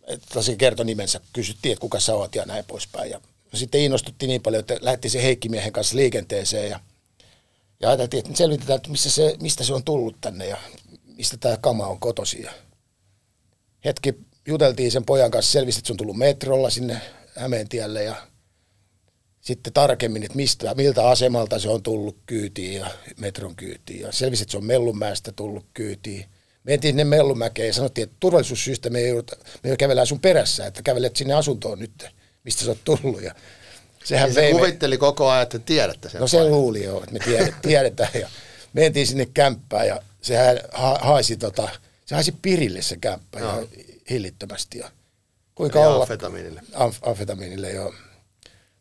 että 0.08 0.28
tosiaan 0.34 0.58
kertoi 0.58 0.86
nimensä, 0.86 1.20
kysyttiin, 1.34 1.74
että 1.74 1.82
kuka 1.82 2.00
sä 2.00 2.16
oot 2.16 2.36
ja 2.36 2.46
näin 2.46 2.66
poispäin. 2.66 3.12
Ja 3.12 3.22
sitten 3.54 3.82
innostuttiin 3.82 4.28
niin 4.28 4.42
paljon, 4.42 4.60
että 4.60 4.78
lähti 4.82 5.10
se 5.10 5.24
Heikki 5.24 5.50
miehen 5.50 5.74
kanssa 5.74 5.96
liikenteeseen 5.96 6.70
ja, 6.70 6.80
ja 7.82 7.90
ajateltiin, 7.90 8.26
että 8.26 8.38
selvitetään, 8.38 8.78
että 8.78 8.90
missä 8.90 9.12
se, 9.12 9.36
mistä 9.42 9.64
se 9.64 9.74
on 9.74 9.84
tullut 9.84 10.16
tänne 10.22 10.48
ja 10.48 10.58
mistä 11.18 11.38
tämä 11.38 11.58
kama 11.58 11.88
on 11.88 12.00
kotosi. 12.00 12.42
Ja 12.42 12.52
hetki 13.86 14.14
juteltiin 14.48 14.92
sen 14.92 15.06
pojan 15.06 15.32
kanssa, 15.32 15.52
selvisi, 15.52 15.80
että 15.80 15.88
se 15.88 15.94
on 15.94 15.98
tullut 15.98 16.18
metrolla 16.18 16.70
sinne 16.70 17.02
Hämeentielle 17.36 18.04
ja 18.04 18.16
sitten 19.42 19.74
tarkemmin, 19.74 20.24
että 20.24 20.36
mistä, 20.36 20.76
miltä 20.76 21.10
asemalta 21.10 21.60
se 21.60 21.70
on 21.70 21.84
tullut 21.84 22.18
kyytiin 22.26 22.74
ja 22.74 22.88
metron 23.20 23.56
kyytiin. 23.56 24.00
Ja 24.00 24.12
selvisi, 24.12 24.44
että 24.44 24.52
se 24.52 24.58
on 24.58 24.66
Mellunmäestä 24.66 25.32
tullut 25.32 25.66
kyytiin. 25.74 26.26
Mentiin 26.64 26.90
sinne 26.90 27.04
Mellunmäkeen 27.04 27.68
ja 27.68 27.74
sanottiin, 27.74 28.04
että 28.04 28.16
turvallisuussyistä 28.20 28.90
me, 28.90 29.00
ei, 29.00 29.14
me 29.64 29.78
kävellään 29.78 30.08
sun 30.08 30.20
perässä, 30.20 30.66
että 30.66 30.82
kävelet 30.84 31.16
sinne 31.16 31.34
asuntoon 31.34 31.80
nyt, 31.80 32.06
mistä 32.44 32.66
sä 32.66 32.72
oot 32.72 32.84
tullut. 32.84 33.22
Ja 33.22 33.36
sehän 34.04 34.30
niin 34.30 34.36
se 34.36 34.52
kuvitteli 34.52 34.96
me... 34.96 35.00
koko 35.00 35.30
ajan, 35.30 35.44
että 35.44 35.60
tiedätte 35.60 36.10
sen. 36.10 36.22
No 36.22 36.28
se 36.28 36.44
luuli 36.44 36.84
jo, 36.84 36.98
että 37.04 37.12
me 37.12 37.20
tiedetään. 37.62 38.10
ja 38.14 38.30
mentiin 38.74 39.08
sinne 39.08 39.26
kämppään 39.34 39.88
ja 39.88 40.02
sehän 40.22 40.60
ha- 40.72 41.00
haisi, 41.02 41.38
tota, 41.38 41.70
se 42.06 42.16
haisi 42.16 42.36
pirille 42.42 42.82
se 42.82 42.98
kämppä 42.98 43.40
no. 43.40 43.46
ja 43.62 43.68
hillittömästi. 44.10 44.78
Ja 44.78 44.92
kuinka 45.56 45.80
ja 45.80 45.90
olla... 45.90 46.02
Amfetamiinille. 46.02 46.62
Amf- 46.74 47.10
amfetamiinille, 47.10 47.72
joo 47.72 47.94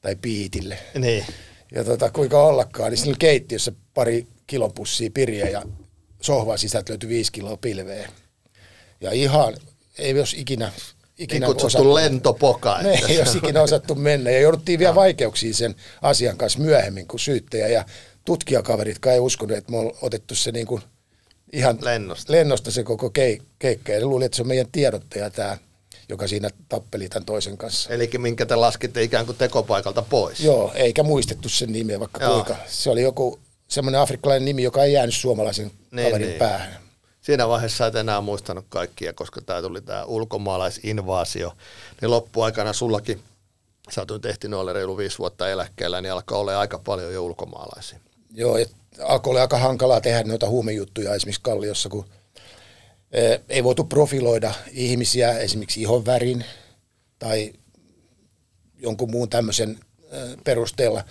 tai 0.00 0.16
piitille. 0.16 0.78
Niin. 0.98 1.26
Ja 1.74 1.85
tota, 1.85 2.11
kuinka 2.11 2.42
ollakaan, 2.46 2.90
niin 2.90 2.98
siinä 2.98 3.16
keittiössä 3.18 3.72
pari 3.94 4.26
kilopussia 4.46 5.11
piriä 5.14 5.48
ja 5.48 5.62
sohvan 6.20 6.59
sisältä 6.59 6.90
löytyi 6.92 7.09
viisi 7.09 7.33
kiloa 7.33 7.56
pilveä. 7.56 8.09
Ja 9.00 9.12
ihan, 9.12 9.56
ei 9.98 10.16
jos 10.16 10.35
ikinä 10.35 10.72
ikinä 11.20 11.46
niin 11.46 11.64
osattu, 11.64 11.94
lentopoka. 11.94 12.78
Me 12.83 13.00
ei 13.09 13.18
olisi 13.18 13.38
ikinä 13.38 13.62
osattu 13.62 13.94
mennä. 13.94 14.30
Ja 14.30 14.40
jouduttiin 14.40 14.78
vielä 14.78 14.94
vaikeuksiin 14.94 15.54
sen 15.54 15.74
asian 16.02 16.37
kanssa 16.37 16.59
myöhemmin, 16.59 17.06
kuin 17.09 17.20
syyttäjä 17.20 17.68
ja 17.68 17.85
tutkijakaverit 18.24 19.06
ei 19.06 19.18
uskonut, 19.18 19.56
että 19.56 19.72
me 19.72 19.78
on 19.78 19.92
otettu 20.02 20.35
se 20.35 20.52
niin 20.52 20.66
kuin 20.66 20.83
ihan 21.52 21.78
lennosta, 21.83 22.33
lennosta 22.33 22.70
se 22.70 22.83
koko 22.83 23.11
keikka. 23.11 23.92
Ja 23.92 23.98
ne 23.98 24.04
luuli, 24.04 24.24
että 24.24 24.37
se 24.37 24.42
on 24.42 24.48
meidän 24.48 24.66
tiedottaja 24.72 25.30
tämä 25.30 25.59
joka 26.09 26.26
siinä 26.26 26.50
tappeli 26.68 27.09
tämän 27.09 27.26
toisen 27.26 27.56
kanssa. 27.56 27.90
Eli 27.90 28.11
minkä 28.18 28.46
te 28.46 28.56
laskitte 28.56 29.02
ikään 29.02 29.26
kuin 29.26 29.38
tekopaikalta 29.38 30.02
pois. 30.02 30.40
Joo, 30.40 30.72
eikä 30.74 31.02
muistettu 31.02 31.48
sen 31.48 31.72
nimeä 31.72 32.00
vaikka 32.00 32.24
Joo. 32.24 32.33
kuinka. 32.33 32.56
Se 32.66 32.90
oli 32.90 33.02
joku 33.02 33.40
semmoinen 33.68 34.00
afrikkalainen 34.00 34.44
nimi, 34.44 34.62
joka 34.62 34.85
ei 34.85 34.92
jäänyt 34.92 35.14
suomalaisen 35.14 35.70
niin, 35.90 36.06
kaverin 36.06 36.28
niin. 36.28 36.38
päähän. 36.38 36.89
Siinä 37.20 37.48
vaiheessa 37.48 37.87
et 37.87 37.94
enää 37.94 38.20
muistanut 38.20 38.64
kaikkia, 38.68 39.12
koska 39.12 39.40
tämä 39.40 39.62
tuli 39.62 39.80
tämä 39.80 40.04
ulkomaalaisinvaasio. 40.04 41.52
Niin 42.00 42.11
loppuaikana 42.11 42.72
sullakin, 42.72 43.22
sä 43.90 44.00
oot 44.00 44.22
tehty 44.22 44.54
olla 44.54 44.72
reilu 44.72 44.96
viisi 44.96 45.18
vuotta 45.18 45.50
eläkkeellä, 45.50 46.00
niin 46.00 46.12
alkaa 46.12 46.38
olla 46.38 46.61
aika 46.61 46.78
paljon 46.78 47.12
jo 47.12 47.24
ulkomaalaisia. 47.24 47.98
Joo, 48.35 48.59
ja 48.59 48.66
alkoi 49.02 49.30
olla 49.30 49.40
aika 49.40 49.59
hankalaa 49.59 50.00
tehdä 50.00 50.22
noita 50.22 50.48
huumejuttuja 50.48 51.14
esimerkiksi 51.14 51.40
Kalliossa, 51.42 51.88
kun 51.88 52.04
ei 53.48 53.64
voitu 53.64 53.85
profiloida 53.85 54.54
ihmisiä 54.70 55.38
esimerkiksi 55.38 55.80
ihonvärin 55.80 56.44
tai 57.18 57.52
jonkun 58.78 59.11
muun 59.11 59.28
tämmöisen 59.28 59.78
perusteella. 60.44 61.04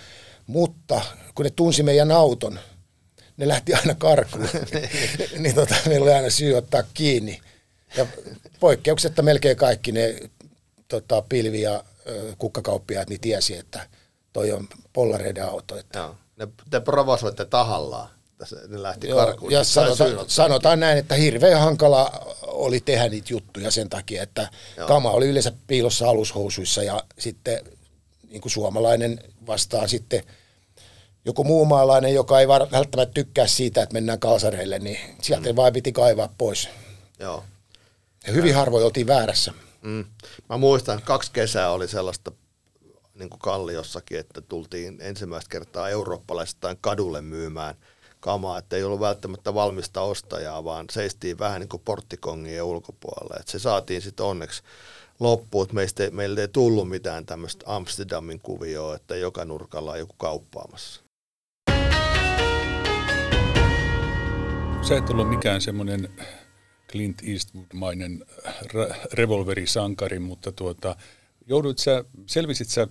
Mutta 0.47 1.01
kun 1.35 1.45
ne 1.45 1.49
tunsi 1.49 1.83
meidän 1.83 2.11
auton, 2.11 2.59
ne 3.39 3.47
lähti 3.47 3.73
aina 3.73 3.95
karkuun. 3.95 4.49
niin 5.39 5.55
tota, 5.55 5.75
meillä 5.85 6.03
oli 6.03 6.13
aina 6.13 6.29
syy 6.29 6.53
ottaa 6.53 6.83
kiinni. 6.93 7.41
Ja 7.97 8.05
poikkeuksetta 8.59 9.21
melkein 9.21 9.57
kaikki 9.57 9.91
ne 9.91 10.19
tota, 10.87 11.23
pilvi- 11.29 11.61
ja 11.61 11.83
kukkakauppiaat 12.37 13.09
niin 13.09 13.21
tiesi, 13.21 13.57
että 13.57 13.87
toi 14.33 14.51
on 14.51 14.67
Pollareiden 14.93 15.45
auto. 15.45 15.77
Että. 15.77 15.99
Joo. 15.99 16.15
Ne, 16.37 16.47
te 16.69 16.79
provosoitte 16.79 17.45
tahallaan 17.45 18.09
ne 18.67 18.83
lähti 18.83 19.07
Joo, 19.07 19.25
karkuun. 19.25 19.51
Ja 19.51 19.63
sanotaan, 19.63 20.11
sanotaan 20.27 20.79
näin, 20.79 20.97
että 20.97 21.15
hirveän 21.15 21.59
hankala 21.61 22.35
oli 22.41 22.79
tehdä 22.79 23.09
niitä 23.09 23.33
juttuja 23.33 23.71
sen 23.71 23.89
takia, 23.89 24.23
että 24.23 24.49
Joo. 24.77 24.87
kama 24.87 25.11
oli 25.11 25.27
yleensä 25.27 25.53
piilossa 25.67 26.09
alushousuissa 26.09 26.83
ja 26.83 27.03
sitten 27.19 27.65
niin 28.29 28.41
kuin 28.41 28.51
suomalainen 28.51 29.23
vastaan 29.47 29.89
sitten 29.89 30.23
joku 31.29 31.43
muu 31.43 31.65
maalainen, 31.65 32.13
joka 32.13 32.39
ei 32.39 32.47
välttämättä 32.47 33.13
tykkää 33.13 33.47
siitä, 33.47 33.83
että 33.83 33.93
mennään 33.93 34.19
kalsareille, 34.19 34.79
niin 34.79 34.99
sieltä 35.21 35.49
mm. 35.49 35.55
vain 35.55 35.73
piti 35.73 35.91
kaivaa 35.91 36.33
pois. 36.37 36.69
Joo. 37.19 37.43
Ja 38.27 38.33
hyvin 38.33 38.55
harvoin 38.55 38.85
oltiin 38.85 39.07
väärässä. 39.07 39.53
Mm. 39.81 40.05
Mä 40.49 40.57
muistan, 40.57 41.01
kaksi 41.01 41.31
kesää 41.31 41.71
oli 41.71 41.87
sellaista 41.87 42.31
niin 43.13 43.29
kuin 43.29 43.39
Kalliossakin, 43.39 44.19
että 44.19 44.41
tultiin 44.41 44.97
ensimmäistä 45.01 45.49
kertaa 45.49 45.89
eurooppalaisittain 45.89 46.77
kadulle 46.81 47.21
myymään– 47.21 47.75
kamaa, 48.19 48.57
että 48.57 48.75
ei 48.75 48.83
ollut 48.83 48.99
välttämättä 48.99 49.53
valmista 49.53 50.01
ostajaa, 50.01 50.63
vaan 50.63 50.85
seistiin 50.91 51.39
vähän 51.39 51.59
niin 51.59 51.69
kuin 51.69 51.81
porttikongien 51.85 52.63
ulkopuolella. 52.63 53.39
Että 53.39 53.51
se 53.51 53.59
saatiin 53.59 54.01
sitten 54.01 54.25
onneksi 54.25 54.63
loppuun, 55.19 55.63
että 55.63 55.75
meistä, 55.75 56.09
meillä 56.11 56.41
ei 56.41 56.47
tullut 56.47 56.89
mitään 56.89 57.25
tämmöistä 57.25 57.65
Amsterdamin 57.67 58.39
kuvioa, 58.39 58.95
että 58.95 59.15
joka 59.15 59.45
nurkalla 59.45 59.91
on 59.91 59.99
joku 59.99 60.15
kauppaamassa. 60.17 61.01
Sä 64.87 64.97
et 64.97 65.09
ollut 65.09 65.29
mikään 65.29 65.61
semmoinen 65.61 66.09
Clint 66.91 67.21
Eastwood-mainen 67.27 68.25
revolverisankari, 69.13 70.19
mutta 70.19 70.51
tuota, 70.51 70.95
joudut 71.47 71.77
sä, 71.77 72.03
selvisit 72.25 72.69
sä 72.69 72.87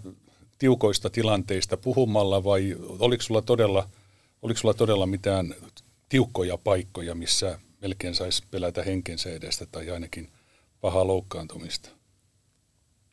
tiukoista 0.59 1.11
tilanteista 1.11 1.77
puhumalla 1.77 2.45
vai 2.45 2.77
oliko 2.99 3.23
sulla 3.23 3.43
todella– 3.43 3.89
Oliko 4.43 4.61
sulla 4.61 4.75
todella 4.75 5.07
mitään 5.07 5.55
tiukkoja 6.09 6.59
paikkoja, 6.59 7.15
missä 7.15 7.59
melkein 7.81 8.15
saisi 8.15 8.43
pelätä 8.51 8.83
henkensä 8.83 9.31
edestä 9.31 9.67
tai 9.67 9.91
ainakin 9.91 10.33
pahaa 10.81 11.07
loukkaantumista? 11.07 11.91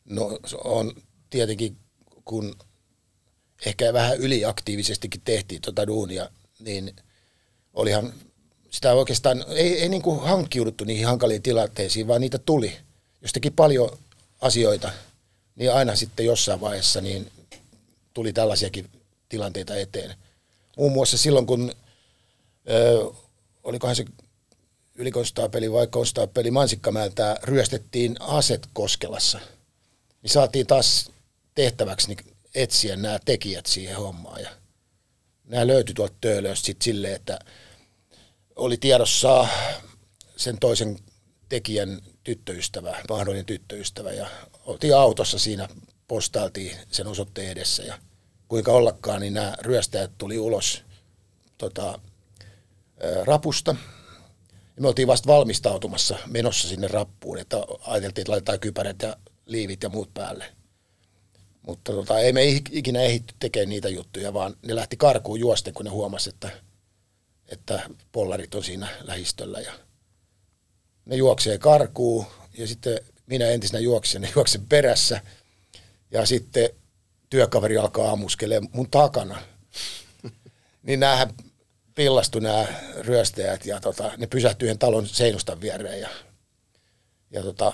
No 0.04 0.38
on 0.64 0.94
tietenkin, 1.30 1.76
kun 2.24 2.56
ehkä 3.66 3.92
vähän 3.92 4.18
yliaktiivisestikin 4.18 5.20
tehtiin 5.24 5.62
tuota 5.62 5.86
duunia, 5.86 6.30
niin 6.58 6.96
olihan 7.74 8.12
sitä 8.76 8.94
oikeastaan, 8.94 9.44
ei, 9.48 9.80
ei 9.80 9.88
niin 9.88 10.02
kuin 10.02 10.20
hankkiuduttu 10.20 10.84
niihin 10.84 11.06
hankaliin 11.06 11.42
tilanteisiin, 11.42 12.08
vaan 12.08 12.20
niitä 12.20 12.38
tuli. 12.38 12.76
Jos 13.22 13.32
teki 13.32 13.50
paljon 13.50 13.98
asioita, 14.40 14.90
niin 15.56 15.72
aina 15.72 15.96
sitten 15.96 16.26
jossain 16.26 16.60
vaiheessa 16.60 17.00
niin 17.00 17.32
tuli 18.14 18.32
tällaisiakin 18.32 18.90
tilanteita 19.28 19.76
eteen 19.76 20.14
muun 20.76 20.92
muassa 20.92 21.18
silloin, 21.18 21.46
kun 21.46 21.72
ö, 22.70 23.10
olikohan 23.64 23.96
se 23.96 24.04
ylikonstaapeli 24.94 25.72
vai 25.72 25.86
konstaapeli 25.86 26.50
Mansikkamäeltä 26.50 27.36
ryöstettiin 27.42 28.16
aset 28.20 28.68
Koskelassa, 28.72 29.40
niin 30.22 30.30
saatiin 30.30 30.66
taas 30.66 31.10
tehtäväksi 31.54 32.08
niin 32.08 32.36
etsiä 32.54 32.96
nämä 32.96 33.18
tekijät 33.24 33.66
siihen 33.66 33.96
hommaan. 33.96 34.42
Ja 34.42 34.50
nämä 35.44 35.66
löytyi 35.66 35.94
tuolta 35.94 36.14
töölöstä 36.20 36.66
sitten 36.66 36.84
silleen, 36.84 37.14
että 37.14 37.38
oli 38.56 38.76
tiedossa 38.76 39.48
sen 40.36 40.58
toisen 40.58 40.98
tekijän 41.48 42.00
tyttöystävä, 42.24 42.96
mahdollinen 43.08 43.46
tyttöystävä, 43.46 44.12
ja 44.12 44.26
oltiin 44.64 44.96
autossa 44.96 45.38
siinä, 45.38 45.68
postailtiin 46.08 46.76
sen 46.90 47.06
osoitteen 47.06 47.50
edessä, 47.50 47.82
ja 47.82 47.98
kuinka 48.48 48.72
ollakaan, 48.72 49.20
niin 49.20 49.34
nämä 49.34 49.56
ryöstäjät 49.60 50.10
tuli 50.18 50.38
ulos 50.38 50.82
tota, 51.58 51.98
rapusta. 53.24 53.76
Ja 54.76 54.82
me 54.82 54.88
oltiin 54.88 55.08
vasta 55.08 55.26
valmistautumassa 55.26 56.16
menossa 56.26 56.68
sinne 56.68 56.88
rappuun, 56.88 57.38
että 57.38 57.56
ajateltiin, 57.86 58.22
että 58.22 58.32
laitetaan 58.32 58.60
kypärät 58.60 59.02
ja 59.02 59.16
liivit 59.46 59.82
ja 59.82 59.88
muut 59.88 60.14
päälle. 60.14 60.44
Mutta 61.62 61.92
tota, 61.92 62.18
ei 62.18 62.32
me 62.32 62.44
ikinä 62.70 63.00
ehitty 63.00 63.34
tekemään 63.38 63.68
niitä 63.68 63.88
juttuja, 63.88 64.34
vaan 64.34 64.56
ne 64.66 64.74
lähti 64.74 64.96
karkuun 64.96 65.40
juosten, 65.40 65.74
kun 65.74 65.84
ne 65.84 65.90
huomasi, 65.90 66.30
että, 66.30 66.50
että 67.48 67.90
pollarit 68.12 68.54
on 68.54 68.64
siinä 68.64 68.88
lähistöllä. 69.00 69.60
Ja 69.60 69.72
ne 71.04 71.16
juoksee 71.16 71.58
karkuun 71.58 72.26
ja 72.58 72.66
sitten 72.66 72.98
minä 73.26 73.46
entisenä 73.46 73.78
juoksen, 73.78 74.22
ne 74.22 74.32
juoksen 74.34 74.66
perässä. 74.66 75.20
Ja 76.10 76.26
sitten 76.26 76.70
työkaveri 77.30 77.78
alkaa 77.78 78.10
ammuskelemaan 78.10 78.70
mun 78.72 78.90
takana. 78.90 79.42
niin 80.82 81.00
näähän 81.00 81.34
pillastui 81.94 82.40
nämä 82.40 82.66
ryöstäjät 82.98 83.66
ja 83.66 83.80
tota, 83.80 84.12
ne 84.16 84.26
pysähtyi 84.26 84.66
yhden 84.66 84.78
talon 84.78 85.06
seinustan 85.06 85.60
viereen. 85.60 86.00
Ja, 86.00 86.08
ja 87.30 87.42
tota, 87.42 87.72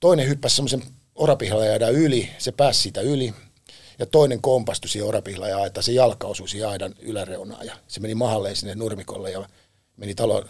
toinen 0.00 0.28
hyppäsi 0.28 0.56
semmoisen 0.56 0.82
orapihlajadan 1.14 1.92
yli, 1.92 2.30
se 2.38 2.52
pääsi 2.52 2.82
siitä 2.82 3.00
yli. 3.00 3.34
Ja 3.98 4.06
toinen 4.06 4.42
kompastui 4.42 4.88
siihen 4.88 5.08
orapihlajan 5.08 5.66
että 5.66 5.82
se 5.82 5.92
jalka 5.92 6.26
osui 6.26 6.48
siihen 6.48 6.68
aidan 6.68 6.94
yläreunaan. 6.98 7.66
Ja 7.66 7.76
se 7.88 8.00
meni 8.00 8.14
mahalleen 8.14 8.56
sinne 8.56 8.74
nurmikolle 8.74 9.30
ja 9.30 9.48
meni 9.96 10.14
talon 10.14 10.44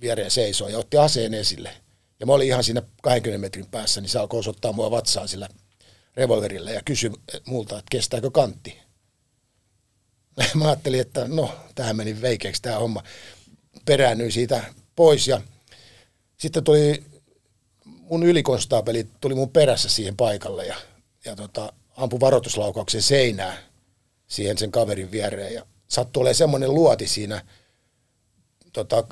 viereen 0.00 0.30
seisoon 0.30 0.72
ja 0.72 0.78
otti 0.78 0.96
aseen 0.96 1.34
esille. 1.34 1.70
Ja 2.20 2.26
mä 2.26 2.32
olin 2.32 2.46
ihan 2.46 2.64
siinä 2.64 2.82
20 3.02 3.40
metrin 3.40 3.66
päässä, 3.66 4.00
niin 4.00 4.08
se 4.08 4.18
alkoi 4.18 4.38
osoittaa 4.38 4.72
mua 4.72 4.90
vatsaan 4.90 5.28
sillä 5.28 5.48
revolverilla 6.16 6.70
ja 6.70 6.82
kysyi 6.84 7.10
multa, 7.46 7.78
että 7.78 7.90
kestääkö 7.90 8.30
kantti. 8.30 8.78
Mä 10.54 10.66
ajattelin, 10.66 11.00
että 11.00 11.28
no, 11.28 11.54
tähän 11.74 11.96
meni 11.96 12.20
veikeäksi 12.20 12.62
tämä 12.62 12.78
homma. 12.78 13.02
Peräännyin 13.84 14.32
siitä 14.32 14.64
pois 14.96 15.28
ja 15.28 15.40
sitten 16.36 16.64
tuli 16.64 17.04
mun 17.84 18.22
ylikonstaapeli 18.22 19.08
tuli 19.20 19.34
mun 19.34 19.50
perässä 19.50 19.88
siihen 19.88 20.16
paikalle 20.16 20.66
ja, 20.66 20.76
ja 21.24 21.36
tota, 21.36 21.72
ampui 21.96 22.20
varoituslaukauksen 22.20 23.02
seinää 23.02 23.56
siihen 24.26 24.58
sen 24.58 24.70
kaverin 24.70 25.10
viereen. 25.10 25.54
Ja 25.54 25.66
sattui 25.88 26.20
olemaan 26.20 26.34
semmoinen 26.34 26.74
luoti 26.74 27.06
siinä 27.06 27.42
tota, 28.72 29.04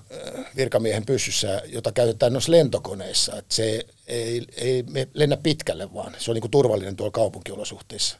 virkamiehen 0.57 1.07
pyssyssä, 1.07 1.63
jota 1.67 1.93
käytetään 1.93 2.33
noissa 2.33 2.53
lentokoneissa. 2.53 3.37
että 3.37 3.55
se 3.55 3.87
ei, 4.07 4.47
ei 4.57 4.85
lennä 5.15 5.37
pitkälle 5.37 5.95
vaan. 5.95 6.15
Se 6.19 6.31
on 6.31 6.35
niin 6.35 6.41
kuin 6.41 6.51
turvallinen 6.51 6.97
tuolla 6.97 7.11
kaupunkiolosuhteissa. 7.11 8.19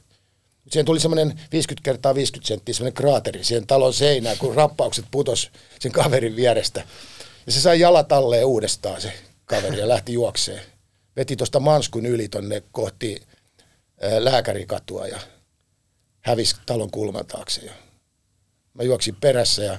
Siihen 0.71 0.87
tuli 0.87 1.01
semmoinen 1.01 1.41
50 1.53 1.85
kertaa 1.85 2.15
50 2.15 2.49
senttiä 2.49 2.75
semmoinen 2.75 2.95
kraateri 2.95 3.45
siihen 3.45 3.67
talon 3.67 3.95
seinään, 3.95 4.39
kun 4.39 4.55
rappaukset 4.55 5.05
putos 5.11 5.51
sen 5.81 5.93
kaverin 5.93 6.37
vierestä. 6.37 6.85
Ja 7.47 7.53
se 7.53 7.61
sai 7.61 7.81
jalat 7.81 8.13
alleen 8.13 8.47
uudestaan 8.47 9.01
se 9.01 9.13
kaveri 9.45 9.79
ja 9.79 9.89
lähti 9.89 10.13
juokseen. 10.13 10.63
Veti 11.17 11.37
tuosta 11.37 11.61
Manskun 11.61 12.07
yli 12.07 12.29
tonne 12.29 12.63
kohti 12.73 13.23
lääkärikatua 14.19 15.07
ja 15.07 15.21
hävisi 16.21 16.57
talon 16.67 16.91
kulman 16.91 17.27
taakse. 17.27 17.67
Ja 17.67 17.73
mä 18.75 18.83
juoksin 18.83 19.17
perässä 19.21 19.63
ja 19.63 19.79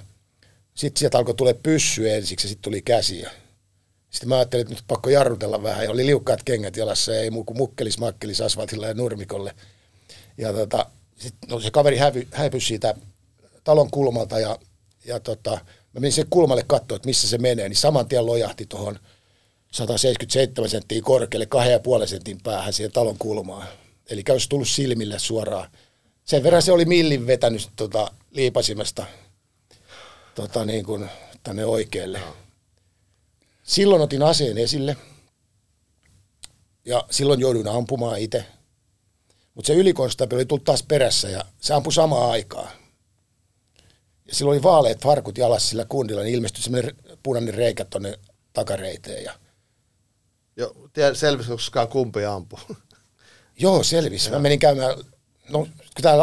sitten 0.73 0.99
sieltä 0.99 1.17
alkoi 1.17 1.35
tulla 1.35 1.53
pyssy 1.53 2.09
ensiksi 2.09 2.47
ja 2.47 2.49
sitten 2.49 2.63
tuli 2.63 2.81
käsi. 2.81 3.19
Ja 3.19 3.29
sitten 4.09 4.29
mä 4.29 4.35
ajattelin, 4.35 4.61
että 4.61 4.73
nyt 4.73 4.83
pakko 4.87 5.09
jarrutella 5.09 5.63
vähän. 5.63 5.83
Ja 5.83 5.91
oli 5.91 6.05
liukkaat 6.05 6.43
kengät 6.43 6.77
jalassa 6.77 7.13
ja 7.13 7.21
ei 7.21 7.29
muu 7.29 7.43
kuin 7.43 7.57
mukkelis 7.57 7.99
makkelis 7.99 8.41
asfaltilla 8.41 8.87
ja 8.87 8.93
nurmikolle. 8.93 9.55
Ja 10.37 10.53
tota, 10.53 10.85
sit, 11.17 11.35
no 11.47 11.59
se 11.59 11.71
kaveri 11.71 11.97
hävy, 11.97 12.27
häipyi 12.31 12.61
siitä 12.61 12.95
talon 13.63 13.91
kulmalta 13.91 14.39
ja, 14.39 14.59
ja 15.05 15.19
tota, 15.19 15.51
mä 15.51 15.99
menin 15.99 16.11
sen 16.11 16.27
kulmalle 16.29 16.63
katsoa, 16.67 16.95
että 16.95 17.05
missä 17.05 17.27
se 17.27 17.37
menee, 17.37 17.69
niin 17.69 17.77
saman 17.77 18.07
tien 18.07 18.25
lojahti 18.25 18.65
tuohon 18.65 18.99
177 19.71 20.69
senttiä 20.69 21.01
korkealle, 21.01 21.47
2,5 22.01 22.07
sentin 22.07 22.37
päähän 22.43 22.73
siihen 22.73 22.91
talon 22.91 23.17
kulmaan. 23.19 23.67
Eli 24.09 24.23
olisi 24.31 24.49
tullut 24.49 24.67
silmille 24.67 25.19
suoraan. 25.19 25.71
Sen 26.23 26.43
verran 26.43 26.61
se 26.61 26.71
oli 26.71 26.85
millin 26.85 27.27
vetänyt 27.27 27.69
tota, 27.75 28.11
liipasimesta 28.31 29.05
tota, 30.35 30.65
niin 30.65 30.85
kuin, 30.85 31.09
tänne 31.43 31.65
oikealle. 31.65 32.19
Silloin 33.63 34.01
otin 34.01 34.23
aseen 34.23 34.57
esille 34.57 34.97
ja 36.85 37.05
silloin 37.11 37.39
jouduin 37.39 37.67
ampumaan 37.67 38.19
itse. 38.19 38.45
Mutta 39.53 39.67
se 39.67 39.73
ylikonstaapeli 39.73 40.39
oli 40.39 40.45
tullut 40.45 40.63
taas 40.63 40.83
perässä 40.83 41.29
ja 41.29 41.45
se 41.61 41.73
ampui 41.73 41.93
samaan 41.93 42.31
aikaan. 42.31 42.69
Ja 44.27 44.35
silloin 44.35 44.55
oli 44.55 44.63
vaaleet 44.63 45.01
farkut 45.01 45.37
jalassa 45.37 45.69
sillä 45.69 45.85
kundilla, 45.85 46.21
niin 46.21 46.35
ilmestyi 46.35 46.63
semmoinen 46.63 46.95
punainen 47.23 47.53
reikä 47.53 47.85
tuonne 47.85 48.19
takareiteen. 48.53 49.23
Ja... 49.23 49.33
Tiedä, 50.93 51.13
selvisi 51.13 51.49
koskaan 51.49 51.87
kumpi 51.87 52.25
ampui? 52.25 52.59
Joo, 53.59 53.83
selvisi. 53.83 54.29
Mä 54.29 54.39
menin 54.39 54.59
käymään, 54.59 54.97
no 55.49 55.59
kun 55.59 56.01
tämä 56.01 56.15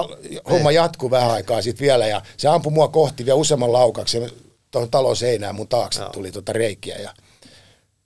homma 0.50 0.72
jatkuu 0.72 1.10
vähän 1.10 1.30
aikaa 1.30 1.62
sitten 1.62 1.84
vielä, 1.84 2.06
ja 2.06 2.22
se 2.36 2.48
ampui 2.48 2.72
mua 2.72 2.88
kohti 2.88 3.24
vielä 3.24 3.38
useamman 3.38 3.72
laukauksen 3.72 4.30
tuohon 4.70 4.90
talon 4.90 5.16
seinään 5.16 5.54
mun 5.54 5.68
taakse 5.68 6.00
Joo. 6.00 6.10
tuli 6.10 6.32
tuota 6.32 6.52
reikiä. 6.52 6.96
Ja, 6.96 7.14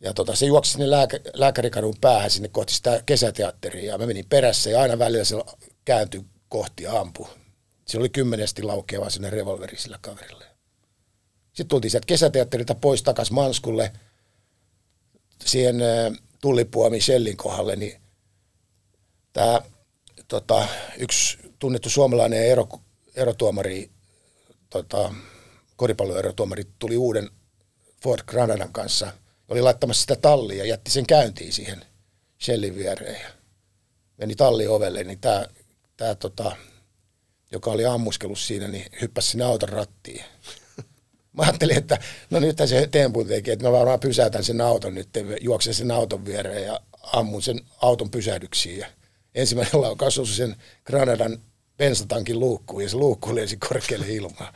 ja 0.00 0.14
tota, 0.14 0.37
se 0.37 0.46
juoksi 0.46 0.72
sinne 0.72 0.90
lääkä, 0.90 1.20
lääkärikadun 1.34 1.94
päähän 2.00 2.30
sinne 2.30 2.48
kohti 2.48 2.74
sitä 2.74 3.02
kesäteatteria, 3.06 3.92
ja 3.92 3.98
mä 3.98 4.06
menin 4.06 4.26
perässä, 4.28 4.70
ja 4.70 4.82
aina 4.82 4.98
välillä 4.98 5.24
se 5.24 5.37
kääntyi 5.84 6.24
kohti 6.48 6.82
ja 6.82 7.00
ampui. 7.00 7.28
Se 7.87 7.98
oli 7.98 8.08
kymmenesti 8.08 8.62
laukeava 8.62 9.10
sinne 9.10 9.30
revolveri 9.30 9.78
sillä 9.78 9.98
kaverille. 10.00 10.44
Sitten 11.46 11.68
tultiin 11.68 11.90
sieltä 11.90 12.06
kesäteatterilta 12.06 12.74
pois 12.74 13.02
takas 13.02 13.30
Manskulle 13.30 13.92
siihen 15.44 15.76
tullipuomi 16.40 17.00
Shellin 17.00 17.37
kohdalle, 17.37 17.76
niin 17.76 18.00
tämä 19.35 19.61
tota, 20.29 20.68
yksi 20.99 21.38
tunnettu 21.59 21.90
suomalainen 21.90 22.47
ero, 22.47 22.68
erotuomari, 23.14 23.90
tota, 24.70 25.14
koripalloerotuomari 25.77 26.64
tuli 26.79 26.97
uuden 26.97 27.31
Ford 28.03 28.23
Granadan 28.27 28.73
kanssa, 28.73 29.12
oli 29.49 29.62
laittamassa 29.62 30.01
sitä 30.01 30.16
tallia 30.16 30.59
ja 30.59 30.64
jätti 30.64 30.90
sen 30.90 31.07
käyntiin 31.07 31.53
siihen 31.53 31.85
Shellin 32.42 32.77
viereen. 32.77 33.20
Ja 33.20 33.29
meni 34.16 34.35
talli 34.35 34.66
ovelle, 34.66 35.05
niin 35.05 35.20
tämä, 35.20 35.47
tämä 35.97 36.14
tota, 36.14 36.57
joka 37.53 37.70
oli 37.70 37.87
ammuskellut 37.87 38.38
siinä, 38.38 38.68
niin 38.68 38.87
hyppäsi 39.01 39.31
sinne 39.31 39.44
auton 39.44 39.68
rattiin. 39.68 40.25
Mä 41.33 41.42
ajattelin, 41.42 41.79
että 41.79 41.99
no 42.31 42.40
nyt 42.40 42.57
se 42.66 42.88
tempun 42.90 43.27
teki, 43.27 43.51
että 43.51 43.64
mä 43.64 43.73
varmaan 43.73 44.01
pysäytän 44.01 44.44
sen 44.44 44.61
auton 44.61 44.94
nyt, 44.94 45.09
juoksen 45.40 45.75
sen 45.75 45.90
auton 45.90 46.25
viereen 46.25 46.64
ja 46.64 46.81
ammun 47.12 47.42
sen 47.42 47.61
auton 47.83 48.11
pysähdyksiin. 48.11 48.79
Ja 48.79 48.87
ensimmäinen 49.35 49.81
laukaus 49.81 50.18
osui 50.18 50.35
sen 50.35 50.57
Granadan 50.85 51.38
bensatankin 51.77 52.40
luukkuun 52.40 52.83
ja 52.83 52.88
se 52.88 52.97
luukku 52.97 53.35
lensi 53.35 53.57
korkealle 53.57 54.09
ilmaan. 54.09 54.55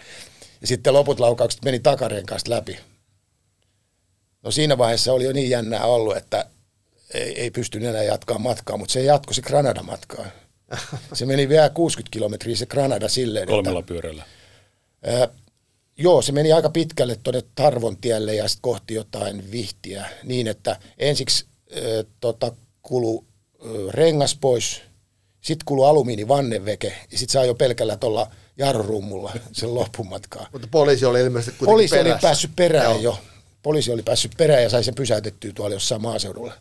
Ja 0.61 0.67
sitten 0.67 0.93
loput 0.93 1.21
laukaukset 1.21 1.65
meni 1.65 1.79
takareen 1.79 2.27
kanssa 2.27 2.51
läpi. 2.51 2.79
No 4.43 4.51
siinä 4.51 4.79
vaiheessa 4.79 5.13
oli 5.13 5.25
jo 5.25 5.33
niin 5.33 5.51
jännää 5.51 5.85
ollut, 5.85 6.17
että 6.17 6.47
ei, 7.15 7.41
ei 7.41 7.51
pystynyt 7.51 7.89
enää 7.89 8.03
jatkaa 8.03 8.39
matkaa, 8.39 8.77
mutta 8.77 8.93
se 8.93 9.03
jatkoi 9.03 9.35
se 9.35 9.43
Granada 9.43 9.83
matkaa. 9.83 10.27
Se 11.13 11.27
meni 11.27 11.49
vielä 11.49 11.71
60 11.71 12.11
kilometriä 12.11 12.57
se 12.57 12.67
Granada 12.67 13.09
silleen. 13.09 13.49
Kolmella 13.49 13.79
että, 13.79 13.89
pyörällä. 13.89 14.27
Ää, 15.03 15.29
joo, 15.97 16.23
se 16.23 16.33
meni 16.33 16.53
aika 16.53 16.71
pitkälle 16.71 17.17
tuonne 17.23 17.43
Tarvon 17.55 17.97
tielle 17.97 18.35
ja 18.35 18.49
sitten 18.49 18.63
kohti 18.63 18.95
jotain 18.95 19.51
vihtiä 19.51 20.09
niin, 20.23 20.47
että 20.47 20.77
ensiksi 20.99 21.47
ää, 21.75 21.83
tota, 22.21 22.53
kulu 22.83 23.28
rengas 23.91 24.39
pois, 24.41 24.83
sitten 25.41 25.65
kulu 25.65 25.85
alumiinivanneveke 25.85 26.87
ja 27.13 27.19
sitten 27.19 27.33
saa 27.33 27.45
jo 27.45 27.55
pelkällä 27.55 27.97
tuolla 27.97 28.31
jarrummulla 28.57 29.33
sen 29.53 29.75
loppumatkaa. 29.75 30.47
Mutta 30.53 30.69
poliisi 30.71 31.07
oli 31.07 31.21
ilmeisesti 31.21 31.65
Poliisi 31.65 31.95
perässä. 31.97 32.13
oli 32.15 32.21
päässyt 32.23 32.51
perään 32.57 32.85
Joo. 32.85 33.01
jo. 33.01 33.19
Poliisi 33.63 33.93
oli 33.93 34.03
päässyt 34.03 34.33
perään 34.37 34.63
ja 34.63 34.71
sai 34.71 34.85
sen 34.85 34.95
pysäytettyä 34.95 35.53
tuolla 35.55 35.75
jossain 35.75 36.03
maaseudulla. 36.03 36.53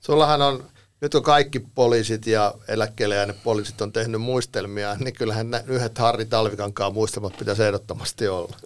Sullahan 0.00 0.42
on 0.42 0.64
nyt 1.00 1.12
kun 1.12 1.22
kaikki 1.22 1.60
poliisit 1.74 2.26
ja 2.26 2.54
eläkkeelle 2.68 3.14
jääneet 3.14 3.42
poliisit 3.44 3.80
on 3.80 3.92
tehnyt 3.92 4.20
muistelmia, 4.20 4.94
niin 4.94 5.14
kyllähän 5.14 5.48
yhdet 5.66 5.98
Harri 5.98 6.24
Talvikankaan 6.24 6.94
muistelmat 6.94 7.36
pitäisi 7.38 7.62
ehdottomasti 7.62 8.28
olla. 8.28 8.56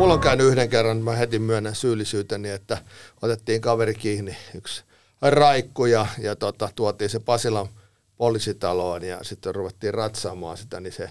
Mulla 0.00 0.14
on 0.14 0.20
käynyt 0.20 0.46
yhden 0.46 0.68
kerran, 0.68 0.96
mä 0.96 1.16
heti 1.16 1.38
myönnän 1.38 1.74
syyllisyyteni, 1.74 2.50
että 2.50 2.78
otettiin 3.22 3.60
kaveri 3.60 3.94
kiinni, 3.94 4.36
yksi 4.54 4.82
raikku 5.22 5.86
ja, 5.86 6.06
ja 6.18 6.36
tota, 6.36 6.68
tuotiin 6.74 7.10
se 7.10 7.20
Pasilan 7.20 7.68
poliisitaloon 8.16 9.04
ja 9.04 9.18
sitten 9.22 9.54
ruvettiin 9.54 9.94
ratsaamaan 9.94 10.56
sitä, 10.56 10.80
niin 10.80 10.92
se 10.92 11.10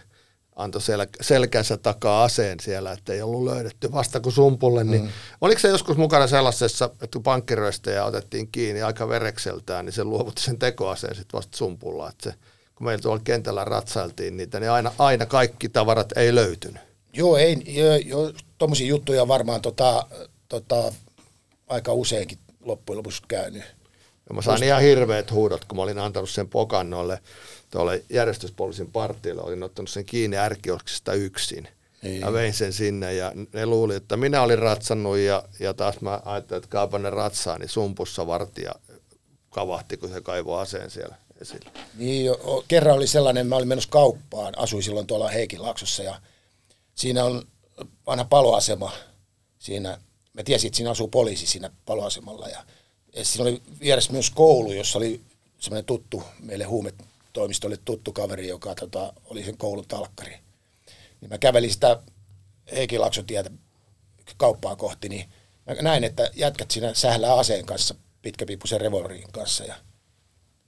antoi 0.56 0.82
sel- 0.82 1.18
selkänsä 1.22 1.78
takaa 1.78 2.24
aseen 2.24 2.60
siellä, 2.60 2.92
että 2.92 3.14
ei 3.14 3.22
ollut 3.22 3.44
löydetty 3.44 3.92
vasta 3.92 4.20
kuin 4.20 4.34
sumpulle. 4.34 4.84
Niin 4.84 5.02
mm. 5.02 5.10
Oliko 5.42 5.60
se 5.60 5.68
joskus 5.68 5.98
mukana 5.98 6.28
sellaisessa, 6.28 6.86
että 6.86 7.08
kun 7.14 7.24
pankkiröistejä 7.24 8.06
otettiin 8.06 8.50
kiinni 8.52 8.82
aika 8.82 9.10
verekseltään, 9.10 9.86
niin 9.86 9.94
se 9.94 10.04
luovutti 10.04 10.42
sen 10.42 10.60
tekoaseen 10.60 11.16
sitten 11.16 11.38
vasta 11.38 11.58
sumpulla. 11.58 12.10
Että 12.10 12.30
se, 12.30 12.36
kun 12.76 12.86
meillä 12.86 13.02
tuolla 13.02 13.22
kentällä 13.24 13.66
ratsailtiin 13.66 14.38
niitä, 14.38 14.60
niin 14.60 14.72
aina, 14.72 14.92
aina 15.00 15.26
kaikki 15.26 15.70
tavarat 15.70 16.18
ei 16.18 16.36
löytynyt. 16.36 16.82
Joo, 17.14 17.38
ei, 17.38 17.64
jo, 17.68 17.96
jo, 17.96 18.34
tuommoisia 18.60 18.88
juttuja 18.88 19.28
varmaan 19.28 19.62
tota, 19.62 20.08
tota, 20.50 20.94
aika 21.68 21.94
useinkin 21.94 22.40
loppujen 22.62 22.98
lopuksi 22.98 23.22
käynyt. 23.28 23.64
Ja 24.30 24.36
mä 24.36 24.42
sain 24.42 24.64
ihan 24.64 24.82
hirveät 24.82 25.32
huudot, 25.32 25.66
kun 25.66 25.76
mä 25.78 25.82
olin 25.82 26.00
antanut 26.00 26.30
sen 26.30 26.50
pokan 26.50 26.90
noille 26.90 27.20
tuolle 27.72 28.04
järjestyspoliisin 28.10 28.92
partille, 28.92 29.42
olin 29.42 29.64
ottanut 29.64 29.90
sen 29.90 30.06
kiinni 30.06 30.38
ärkioksista 30.38 31.14
yksin. 31.14 31.68
Niin. 32.02 32.22
Ja 32.22 32.34
vein 32.34 32.54
sen 32.54 32.74
sinne 32.74 33.14
ja 33.14 33.32
ne 33.54 33.66
luuli, 33.66 33.96
että 33.96 34.18
minä 34.18 34.42
olin 34.42 34.60
ratsannut 34.60 35.18
ja, 35.18 35.44
ja 35.60 35.74
taas 35.74 36.02
mä 36.02 36.22
ajattelin, 36.26 36.58
että 36.58 36.72
kaapa 36.72 37.00
ne 37.00 37.10
ratsaa, 37.10 37.58
niin 37.58 37.70
sumpussa 37.70 38.28
vartija 38.28 38.72
kavahti, 39.50 39.98
kun 39.98 40.10
se 40.10 40.22
kaivoi 40.22 40.62
aseen 40.62 40.90
siellä 40.90 41.16
esille. 41.42 41.72
Niin, 41.98 42.26
jo, 42.26 42.64
kerran 42.68 42.96
oli 42.96 43.08
sellainen, 43.08 43.48
mä 43.48 43.56
olin 43.56 43.68
menossa 43.68 43.90
kauppaan, 43.90 44.54
asuin 44.58 44.84
silloin 44.84 45.08
tuolla 45.08 45.30
Heikinlaaksossa 45.30 46.04
ja 46.04 46.22
siinä 46.96 47.26
on 47.26 47.44
vanha 48.08 48.26
paloasema 48.26 48.92
siinä, 49.60 50.02
mä 50.34 50.44
tiesin, 50.44 50.68
että 50.68 50.78
siinä 50.78 50.92
asuu 50.92 51.08
poliisi 51.08 51.48
siinä 51.48 51.72
paloasemalla 51.86 52.48
ja, 52.48 52.66
ja 53.16 53.26
siinä 53.26 53.44
oli 53.44 53.62
vieressä 53.80 54.12
myös 54.12 54.30
koulu, 54.30 54.72
jossa 54.72 54.98
oli 54.98 55.22
semmoinen 55.60 55.86
tuttu, 55.86 56.24
meille 56.40 56.64
huumetoimistolle 56.64 57.78
tuttu 57.86 58.12
kaveri, 58.14 58.48
joka 58.48 58.76
tota, 58.76 59.14
oli 59.26 59.44
sen 59.44 59.58
koulun 59.58 59.88
talkkari. 59.88 60.40
Niin 61.22 61.30
mä 61.30 61.38
kävelin 61.38 61.74
sitä 61.74 62.02
Heikinlaakson 62.72 63.26
tietä 63.26 63.52
kauppaa 64.38 64.76
kohti, 64.76 65.10
niin 65.10 65.30
mä 65.66 65.74
näin, 65.82 66.04
että 66.04 66.32
jätkät 66.36 66.72
siinä 66.72 66.94
sählää 66.94 67.36
aseen 67.36 67.66
kanssa, 67.66 67.96
pitkäpiippuisen 68.22 68.82
revolverin 68.82 69.32
kanssa 69.32 69.64
ja 69.64 69.76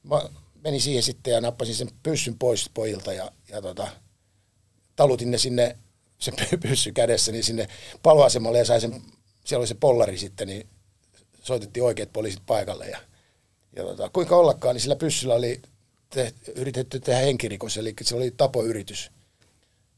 mä 0.04 0.22
menin 0.64 0.82
siihen 0.82 1.04
sitten 1.04 1.32
ja 1.32 1.42
nappasin 1.42 1.76
sen 1.76 1.90
pyssyn 2.04 2.38
pois 2.38 2.70
pojilta 2.74 3.14
ja, 3.14 3.32
ja 3.50 3.62
tota, 3.62 3.88
talutin 4.96 5.32
ne 5.32 5.38
sinne, 5.38 5.78
sen 6.22 6.34
pyssy 6.62 6.92
kädessä, 6.92 7.32
niin 7.32 7.44
sinne 7.44 7.68
paloasemalle 8.04 8.58
ja 8.58 8.66
sai 8.66 8.82
sen, 8.82 9.02
siellä 9.46 9.62
oli 9.62 9.68
se 9.68 9.76
pollari 9.76 10.18
sitten, 10.18 10.48
niin 10.48 10.68
soitettiin 11.44 11.84
oikeat 11.84 12.14
poliisit 12.14 12.42
paikalle 12.46 12.88
ja, 12.88 13.00
ja 13.76 13.84
tota, 13.84 14.10
kuinka 14.10 14.36
ollakaan, 14.36 14.76
niin 14.76 14.82
sillä 14.82 14.96
pyssyllä 14.96 15.34
oli 15.34 15.62
te, 16.10 16.34
yritetty 16.56 17.00
tehdä 17.00 17.20
henkirikos, 17.20 17.78
eli 17.78 17.94
se 18.02 18.16
oli 18.16 18.32
tapoyritys, 18.32 19.12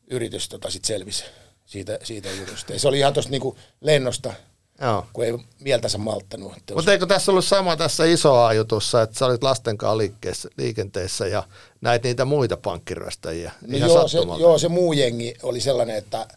yritys 0.07 0.49
tota 0.49 0.69
sit 0.69 0.85
selvisi 0.85 1.23
siitä, 1.65 1.99
siitä 2.03 2.29
jutusta. 2.31 2.73
Ja 2.73 2.79
se 2.79 2.87
oli 2.87 2.99
ihan 2.99 3.13
tuosta 3.13 3.31
niinku 3.31 3.57
lennosta, 3.81 4.33
Joo. 4.81 5.05
kun 5.13 5.25
ei 5.25 5.33
mieltänsä 5.59 5.97
malttanut. 5.97 6.53
Mutta 6.75 6.91
eikö 6.91 7.05
tässä 7.05 7.31
ollut 7.31 7.45
sama 7.45 7.77
tässä 7.77 8.05
isoa 8.05 8.53
jutussa, 8.53 9.01
että 9.01 9.19
sä 9.19 9.25
olit 9.25 9.43
lasten 9.43 9.77
kanssa 9.77 10.49
liikenteessä 10.57 11.27
ja 11.27 11.43
näit 11.81 12.03
niitä 12.03 12.25
muita 12.25 12.57
pankkiryöstäjiä 12.57 13.51
no 13.67 13.77
joo, 13.77 14.07
se, 14.07 14.17
joo, 14.39 14.57
se 14.57 14.67
muu 14.67 14.93
jengi 14.93 15.33
oli 15.43 15.61
sellainen, 15.61 15.95
että 15.95 16.27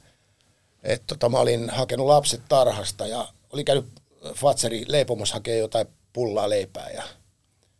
et, 0.83 1.03
tota, 1.07 1.29
mä 1.29 1.39
olin 1.39 1.71
hakenut 1.71 2.07
lapset 2.07 2.41
tarhasta 2.49 3.07
ja 3.07 3.29
oli 3.53 3.65
käynyt 3.65 3.87
Fatseri 4.35 4.85
leipomassa 4.89 5.35
hakee 5.35 5.59
jotain 5.59 5.87
pullaa 6.13 6.51
leipää 6.51 6.91
ja 6.91 7.03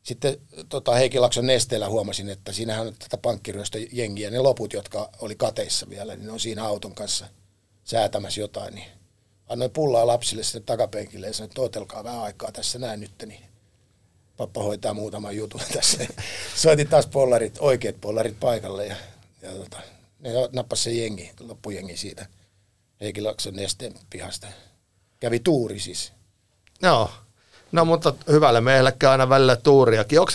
sitten 0.03 0.37
tota, 0.69 0.95
Heikilakson 0.95 1.47
nesteellä 1.47 1.89
huomasin, 1.89 2.29
että 2.29 2.53
siinähän 2.53 2.87
on 2.87 2.95
tätä 2.99 3.19
pankkiryöstä 3.19 3.79
jengiä, 3.93 4.31
ne 4.31 4.39
loput, 4.39 4.73
jotka 4.73 5.11
oli 5.21 5.35
kateissa 5.35 5.91
vielä, 5.91 6.17
niin 6.17 6.27
ne 6.27 6.33
on 6.33 6.41
siinä 6.41 6.65
auton 6.65 6.95
kanssa 6.95 7.27
säätämässä 7.85 8.41
jotain, 8.41 8.75
niin 8.75 8.96
annoin 9.49 9.71
pullaa 9.71 10.07
lapsille 10.07 10.43
sitten 10.43 10.63
takapenkille 10.63 11.27
ja 11.27 11.33
sanoin, 11.33 11.51
että 11.51 11.63
otelkaa 11.63 12.05
vähän 12.05 12.23
aikaa 12.23 12.53
tässä 12.53 12.79
näin 12.79 13.01
nyt, 13.01 13.13
niin 13.27 13.43
pappa 14.37 14.63
hoitaa 14.63 14.95
muutaman 14.95 15.37
jutun 15.37 15.61
tässä. 15.75 16.07
Soitin 16.55 16.89
taas 16.89 17.07
pollarit, 17.07 17.57
oikeat 17.61 18.01
pollarit 18.01 18.41
paikalle 18.41 18.87
ja, 18.87 18.97
ja 19.43 19.51
tota, 19.51 19.77
ne 20.21 20.31
nappasi 20.53 20.83
se 20.83 20.93
jengi, 20.93 21.33
loppujengi 21.41 21.97
siitä 21.97 22.27
Heikilakson 23.01 23.57
nesteen 23.57 23.95
pihasta. 24.11 24.47
Kävi 25.21 25.41
tuuri 25.41 25.81
siis. 25.81 26.13
Joo, 26.83 27.11
no 27.73 27.85
mutta 27.85 28.15
hyvälle 28.29 28.61
meille 28.61 28.93
aina 29.11 29.29
välillä 29.29 29.57
tuuriakin. 29.57 30.21
Onko 30.21 30.33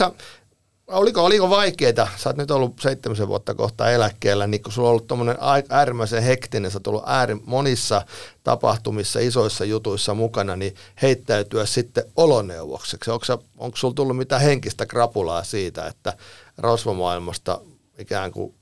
oliko, 0.92 1.24
oliko 1.24 1.50
vaikeaa, 1.50 2.08
sä 2.18 2.30
oot 2.30 2.38
nyt 2.38 2.52
ollut 2.52 2.80
seitsemän 2.82 3.28
vuotta 3.28 3.54
kohta 3.54 3.92
eläkkeellä, 3.92 4.48
niin 4.48 4.64
kun 4.64 4.72
sulla 4.72 4.88
on 4.88 4.92
ollut 4.92 5.08
tuommoinen 5.08 5.38
äärimmäisen 5.70 6.24
hektinen, 6.24 6.72
sä 6.72 6.78
oot 6.78 6.88
ollut 6.88 7.04
ääri, 7.06 7.36
monissa 7.46 8.06
tapahtumissa, 8.44 9.20
isoissa 9.20 9.66
jutuissa 9.66 10.14
mukana, 10.14 10.56
niin 10.56 10.76
heittäytyä 11.02 11.66
sitten 11.66 12.04
oloneuvokseksi. 12.16 13.12
Onko, 13.12 13.26
onko 13.58 13.78
sulla 13.78 13.94
tullut 13.94 14.18
mitään 14.18 14.42
henkistä 14.42 14.86
krapulaa 14.86 15.44
siitä, 15.44 15.88
että 15.88 16.14
rosvomaailmasta 16.58 17.62
ikään 17.98 18.32
kuin 18.32 18.54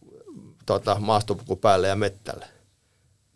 tota, 0.65 0.97
maastopuku 0.99 1.55
päälle 1.55 1.87
ja 1.87 1.95
mettälle? 1.95 2.45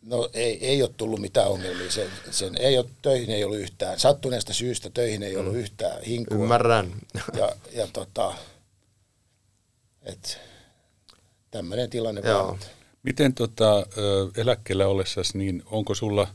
No 0.06 0.30
ei, 0.34 0.68
ei 0.68 0.82
ole 0.82 0.92
tullut 0.98 1.20
mitään 1.20 1.48
ongelmia. 1.48 1.92
Sen, 1.92 2.08
sen 2.32 2.58
ei 2.58 2.78
ole, 2.78 2.86
töihin 3.02 3.30
ei 3.30 3.44
ollut 3.44 3.58
yhtään. 3.60 4.00
Sattuneesta 4.00 4.54
syystä 4.54 4.90
töihin 4.90 5.24
ei 5.24 5.38
ollut 5.38 5.54
mm. 5.54 5.60
yhtään 5.60 6.02
hinkua. 6.02 6.38
Ymmärrän. 6.38 6.92
Ja, 7.38 7.50
ja 7.74 7.88
tota, 7.94 8.34
että 10.04 10.30
tämmöinen 11.52 11.90
tilanne 11.90 12.22
Joo. 12.26 12.48
vaan. 12.48 12.60
Miten 13.04 13.34
tota, 13.34 13.86
eläkkeellä 14.38 14.88
ollessasi, 14.88 15.38
niin 15.38 15.64
onko 15.66 15.96
sulla 15.96 16.28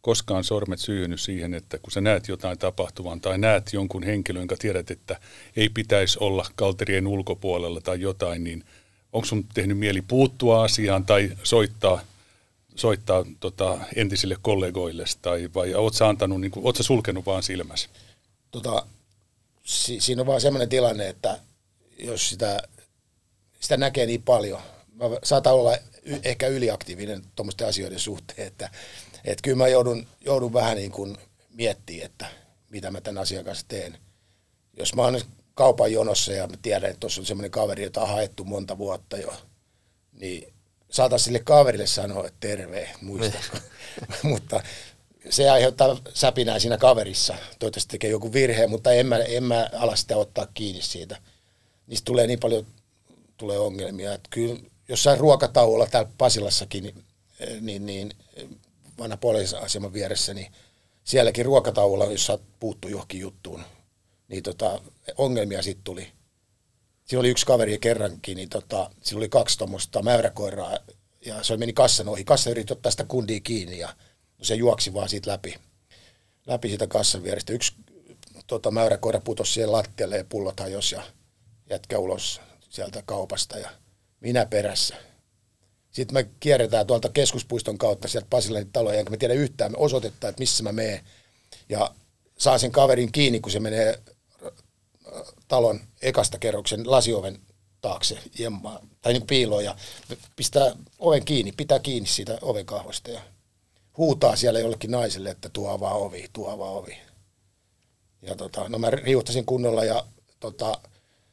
koskaan 0.00 0.44
sormet 0.44 0.78
syyhynyt 0.78 1.20
siihen, 1.20 1.54
että 1.54 1.78
kun 1.78 1.92
sä 1.92 2.00
näet 2.00 2.28
jotain 2.28 2.58
tapahtuvan 2.58 3.20
tai 3.20 3.38
näet 3.38 3.72
jonkun 3.72 4.02
henkilön, 4.02 4.40
jonka 4.40 4.56
tiedät, 4.56 4.90
että 4.90 5.20
ei 5.56 5.68
pitäisi 5.68 6.18
olla 6.20 6.46
kalterien 6.54 7.06
ulkopuolella 7.06 7.80
tai 7.80 8.00
jotain, 8.00 8.44
niin 8.44 8.64
onko 9.12 9.26
sun 9.26 9.44
tehnyt 9.54 9.78
mieli 9.78 10.02
puuttua 10.02 10.64
asiaan 10.64 11.06
tai 11.06 11.32
soittaa, 11.42 12.00
soittaa 12.76 13.24
tota, 13.40 13.78
entisille 13.96 14.36
kollegoille 14.42 15.04
tai 15.22 15.48
vai 15.54 15.74
oot 15.74 15.94
sä, 15.94 16.08
antanut, 16.08 16.40
niin 16.40 16.50
kuin, 16.50 16.66
oot 16.66 16.76
sä 16.76 16.82
sulkenut 16.82 17.26
vaan 17.26 17.42
silmäsi? 17.42 17.88
Tota, 18.50 18.86
si- 19.64 20.00
siinä 20.00 20.22
on 20.22 20.26
vaan 20.26 20.40
semmoinen 20.40 20.68
tilanne, 20.68 21.08
että 21.08 21.38
jos 21.98 22.28
sitä 22.28 22.62
sitä 23.66 23.76
näkee 23.76 24.06
niin 24.06 24.22
paljon. 24.22 24.60
Mä 24.92 25.04
saatan 25.24 25.54
olla 25.54 25.76
y- 26.02 26.20
ehkä 26.24 26.46
yliaktiivinen 26.46 27.22
tuommoisten 27.36 27.68
asioiden 27.68 27.98
suhteen, 27.98 28.46
että, 28.46 28.70
että 29.24 29.42
kyllä 29.42 29.56
mä 29.56 29.68
joudun, 29.68 30.06
joudun 30.20 30.52
vähän 30.52 30.76
niin 30.76 30.92
kuin 30.92 31.16
miettimään, 31.50 32.06
että 32.06 32.26
mitä 32.70 32.90
mä 32.90 33.00
tämän 33.00 33.22
asian 33.22 33.44
kanssa 33.44 33.64
teen. 33.68 33.98
Jos 34.78 34.94
mä 34.94 35.02
oon 35.02 35.20
kaupan 35.54 35.92
jonossa 35.92 36.32
ja 36.32 36.46
mä 36.46 36.56
tiedän, 36.62 36.90
että 36.90 37.00
tuossa 37.00 37.20
on 37.20 37.26
semmoinen 37.26 37.50
kaveri, 37.50 37.82
jota 37.82 38.02
on 38.02 38.08
haettu 38.08 38.44
monta 38.44 38.78
vuotta 38.78 39.16
jo, 39.16 39.34
niin 40.12 40.54
saatan 40.90 41.18
sille 41.18 41.38
kaverille 41.38 41.86
sanoa, 41.86 42.26
että 42.26 42.48
terve, 42.48 42.90
muistatko. 43.00 43.58
mutta 44.22 44.62
se 45.30 45.50
aiheuttaa 45.50 45.98
säpinää 46.14 46.58
siinä 46.58 46.78
kaverissa. 46.78 47.34
Toivottavasti 47.58 47.90
tekee 47.90 48.10
joku 48.10 48.32
virhe, 48.32 48.66
mutta 48.66 48.92
en 48.92 49.06
mä, 49.06 49.18
en 49.18 49.44
mä 49.44 49.70
ala 49.72 49.96
sitä 49.96 50.16
ottaa 50.16 50.46
kiinni 50.54 50.82
siitä. 50.82 51.16
Niistä 51.86 52.04
tulee 52.04 52.26
niin 52.26 52.40
paljon 52.40 52.66
tulee 53.36 53.58
ongelmia. 53.58 54.14
Että 54.14 54.28
kyllä 54.30 54.60
jossain 54.88 55.20
ruokatauolla 55.20 55.86
täällä 55.86 56.10
Pasilassakin, 56.18 56.84
niin, 56.84 57.04
niin, 57.60 57.86
niin 57.86 58.12
vanha 58.98 59.16
poliisiaseman 59.16 59.92
vieressä, 59.92 60.34
niin 60.34 60.52
sielläkin 61.04 61.44
ruokatauolla, 61.44 62.04
jos 62.04 62.26
saat 62.26 62.42
puuttu 62.60 62.88
johonkin 62.88 63.20
juttuun, 63.20 63.62
niin 64.28 64.42
tota, 64.42 64.80
ongelmia 65.16 65.62
sitten 65.62 65.84
tuli. 65.84 66.12
Siinä 67.04 67.20
oli 67.20 67.28
yksi 67.28 67.46
kaveri 67.46 67.78
kerrankin, 67.78 68.36
niin 68.36 68.48
tota, 68.48 68.90
siinä 69.02 69.18
oli 69.18 69.28
kaksi 69.28 69.58
tuommoista 69.58 70.02
mäyräkoiraa, 70.02 70.78
ja 71.26 71.42
se 71.42 71.56
meni 71.56 71.72
kassan 71.72 72.08
ohi. 72.08 72.24
Kassa 72.24 72.50
yritti 72.50 72.72
ottaa 72.72 72.90
sitä 72.90 73.04
kundia 73.04 73.40
kiinni, 73.40 73.78
ja 73.78 73.96
se 74.42 74.54
juoksi 74.54 74.94
vaan 74.94 75.08
siitä 75.08 75.30
läpi, 75.30 75.54
läpi 76.46 76.68
sitä 76.68 76.86
kassan 76.86 77.22
vierestä. 77.22 77.52
Yksi 77.52 77.72
tota, 78.46 78.70
mäyräkoira 78.70 79.20
putosi 79.20 79.52
siihen 79.52 79.72
lattialle 79.72 80.16
ja 80.16 80.24
pullot 80.28 80.60
hajosi 80.60 80.94
ja 80.94 81.02
jätkä 81.70 81.98
ulos 81.98 82.40
sieltä 82.76 83.02
kaupasta 83.06 83.58
ja 83.58 83.70
minä 84.20 84.46
perässä. 84.46 84.94
Sitten 85.90 86.14
me 86.14 86.30
kierretään 86.40 86.86
tuolta 86.86 87.08
keskuspuiston 87.08 87.78
kautta 87.78 88.08
sieltä 88.08 88.26
Pasilan 88.30 88.66
taloja, 88.72 88.98
enkä 88.98 89.10
me 89.10 89.16
tiedä 89.16 89.34
yhtään 89.34 89.72
me 89.72 89.78
osoitetta, 89.78 90.28
että 90.28 90.40
missä 90.40 90.62
mä 90.62 90.72
menen. 90.72 91.00
Ja 91.68 91.94
saa 92.38 92.58
sen 92.58 92.72
kaverin 92.72 93.12
kiinni, 93.12 93.40
kun 93.40 93.52
se 93.52 93.60
menee 93.60 94.02
talon 95.48 95.80
ekasta 96.02 96.38
kerroksen 96.38 96.90
lasioven 96.90 97.40
taakse 97.80 98.18
jemmaa, 98.38 98.80
tai 99.02 99.12
niin 99.12 99.26
piiloon 99.26 99.64
ja 99.64 99.76
pistää 100.36 100.76
oven 100.98 101.24
kiinni, 101.24 101.52
pitää 101.52 101.78
kiinni 101.78 102.08
siitä 102.08 102.38
oven 102.42 102.66
kahvosta 102.66 103.10
ja 103.10 103.20
huutaa 103.96 104.36
siellä 104.36 104.60
jollekin 104.60 104.90
naiselle, 104.90 105.30
että 105.30 105.48
tuo 105.48 105.70
avaa 105.70 105.94
ovi, 105.94 106.28
tuo 106.32 106.50
avaa 106.50 106.70
ovi. 106.70 106.98
Ja 108.22 108.34
tota, 108.34 108.68
no 108.68 108.78
mä 108.78 108.90
riuhtasin 108.90 109.46
kunnolla 109.46 109.84
ja 109.84 110.04
tota, 110.40 110.80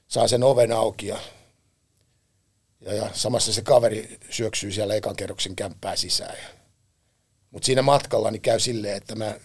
saa 0.08 0.28
sen 0.28 0.44
oven 0.44 0.72
auki 0.72 1.08
ja, 1.08 1.20
ja, 2.86 2.94
ja 2.94 3.10
samassa 3.14 3.54
se 3.54 3.62
kaveri 3.62 4.18
syöksyy 4.30 4.72
siellä 4.72 4.96
ekan 4.96 5.16
kerroksen 5.16 5.56
kämppää 5.56 5.96
sisään. 5.96 6.38
Mutta 7.52 7.66
siinä 7.66 7.82
matkalla 7.82 8.32
niin 8.32 8.42
käy 8.42 8.60
silleen, 8.60 8.98
että 8.98 9.16
mä 9.16 9.36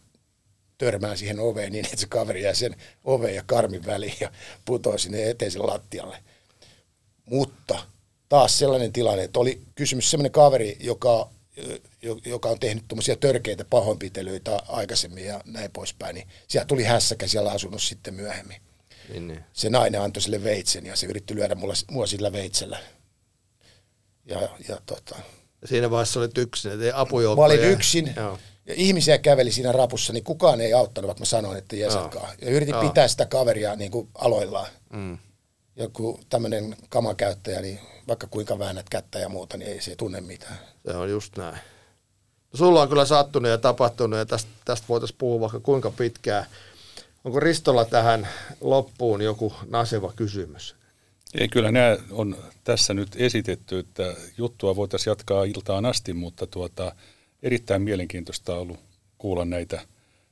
törmään 0.78 1.18
siihen 1.18 1.40
oveen 1.40 1.72
niin, 1.72 1.84
että 1.84 1.96
se 1.96 2.06
kaveri 2.06 2.42
jää 2.42 2.54
sen 2.54 2.76
oven 3.04 3.34
ja 3.34 3.42
karmin 3.46 3.86
väliin 3.86 4.16
ja 4.20 4.32
putoaa 4.64 4.98
sinne 4.98 5.30
eteisen 5.30 5.66
lattialle. 5.66 6.22
Mutta 7.24 7.78
taas 8.28 8.58
sellainen 8.58 8.92
tilanne, 8.92 9.24
että 9.24 9.40
oli 9.40 9.62
kysymys 9.74 10.10
sellainen 10.10 10.32
kaveri, 10.32 10.76
joka, 10.80 11.30
joka 12.24 12.48
on 12.48 12.60
tehnyt 12.60 12.84
tuommoisia 12.88 13.16
törkeitä 13.16 13.64
pahoinpitelyitä 13.64 14.62
aikaisemmin 14.68 15.24
ja 15.24 15.40
näin 15.44 15.70
poispäin, 15.70 16.14
niin 16.14 16.28
siellä 16.48 16.66
tuli 16.66 16.84
hässäkä 16.84 17.26
siellä 17.26 17.50
asunnossa 17.50 17.88
sitten 17.88 18.14
myöhemmin. 18.14 18.60
Niin, 19.08 19.28
niin. 19.28 19.44
se 19.52 19.70
nainen 19.70 20.00
antoi 20.00 20.22
sille 20.22 20.44
veitsen 20.44 20.86
ja 20.86 20.96
se 20.96 21.06
yritti 21.06 21.34
lyödä 21.34 21.54
mulla, 21.54 21.74
mua 21.90 22.06
sillä 22.06 22.32
veitsellä. 22.32 22.78
Ja, 24.28 24.40
ja 24.68 24.78
tota, 24.86 25.16
Ja 25.62 25.68
siinä 25.68 25.90
vaiheessa 25.90 26.20
olit 26.20 26.38
yksin, 26.38 26.72
että 26.72 26.84
ei 26.84 26.92
mä 26.92 27.00
apujoukkoja. 27.00 27.46
olin 27.46 27.64
yksin 27.64 28.12
Joo. 28.16 28.38
ja 28.66 28.74
ihmisiä 28.76 29.18
käveli 29.18 29.52
siinä 29.52 29.72
rapussa, 29.72 30.12
niin 30.12 30.24
kukaan 30.24 30.60
ei 30.60 30.72
auttanut, 30.72 31.06
vaikka 31.06 31.20
mä 31.20 31.24
sanoin, 31.26 31.58
että 31.58 31.76
jesatkaa. 31.76 32.32
Ja 32.42 32.50
yritin 32.50 32.72
Joo. 32.72 32.82
pitää 32.82 33.08
sitä 33.08 33.26
kaveria 33.26 33.76
niin 33.76 33.90
kuin 33.90 34.08
aloillaan. 34.14 34.66
Mm. 34.92 35.18
Joku 35.76 36.20
tämmöinen 36.28 36.76
kamakäyttäjä, 36.88 37.60
niin 37.60 37.80
vaikka 38.08 38.26
kuinka 38.26 38.58
väännät 38.58 38.88
kättä 38.88 39.18
ja 39.18 39.28
muuta, 39.28 39.56
niin 39.56 39.70
ei 39.70 39.80
se 39.80 39.96
tunne 39.96 40.20
mitään. 40.20 40.58
Se 40.86 40.96
on 40.96 41.10
just 41.10 41.36
näin. 41.36 41.58
No, 42.52 42.56
sulla 42.56 42.82
on 42.82 42.88
kyllä 42.88 43.04
sattunut 43.04 43.50
ja 43.50 43.58
tapahtunut 43.58 44.18
ja 44.18 44.26
tästä, 44.26 44.50
tästä 44.64 44.86
voitaisiin 44.88 45.18
puhua 45.18 45.40
vaikka 45.40 45.60
kuinka 45.60 45.90
pitkään. 45.90 46.46
Onko 47.24 47.40
Ristolla 47.40 47.84
tähän 47.84 48.28
loppuun 48.60 49.22
joku 49.22 49.52
naseva 49.68 50.12
kysymys? 50.16 50.76
Ei, 51.34 51.48
kyllä 51.48 51.72
nämä 51.72 51.96
on 52.10 52.36
tässä 52.64 52.94
nyt 52.94 53.08
esitetty, 53.16 53.78
että 53.78 54.14
juttua 54.38 54.76
voitaisiin 54.76 55.10
jatkaa 55.10 55.44
iltaan 55.44 55.86
asti, 55.86 56.12
mutta 56.12 56.46
tuota, 56.46 56.94
erittäin 57.42 57.82
mielenkiintoista 57.82 58.54
on 58.54 58.60
ollut 58.60 58.80
kuulla 59.18 59.44
näitä 59.44 59.80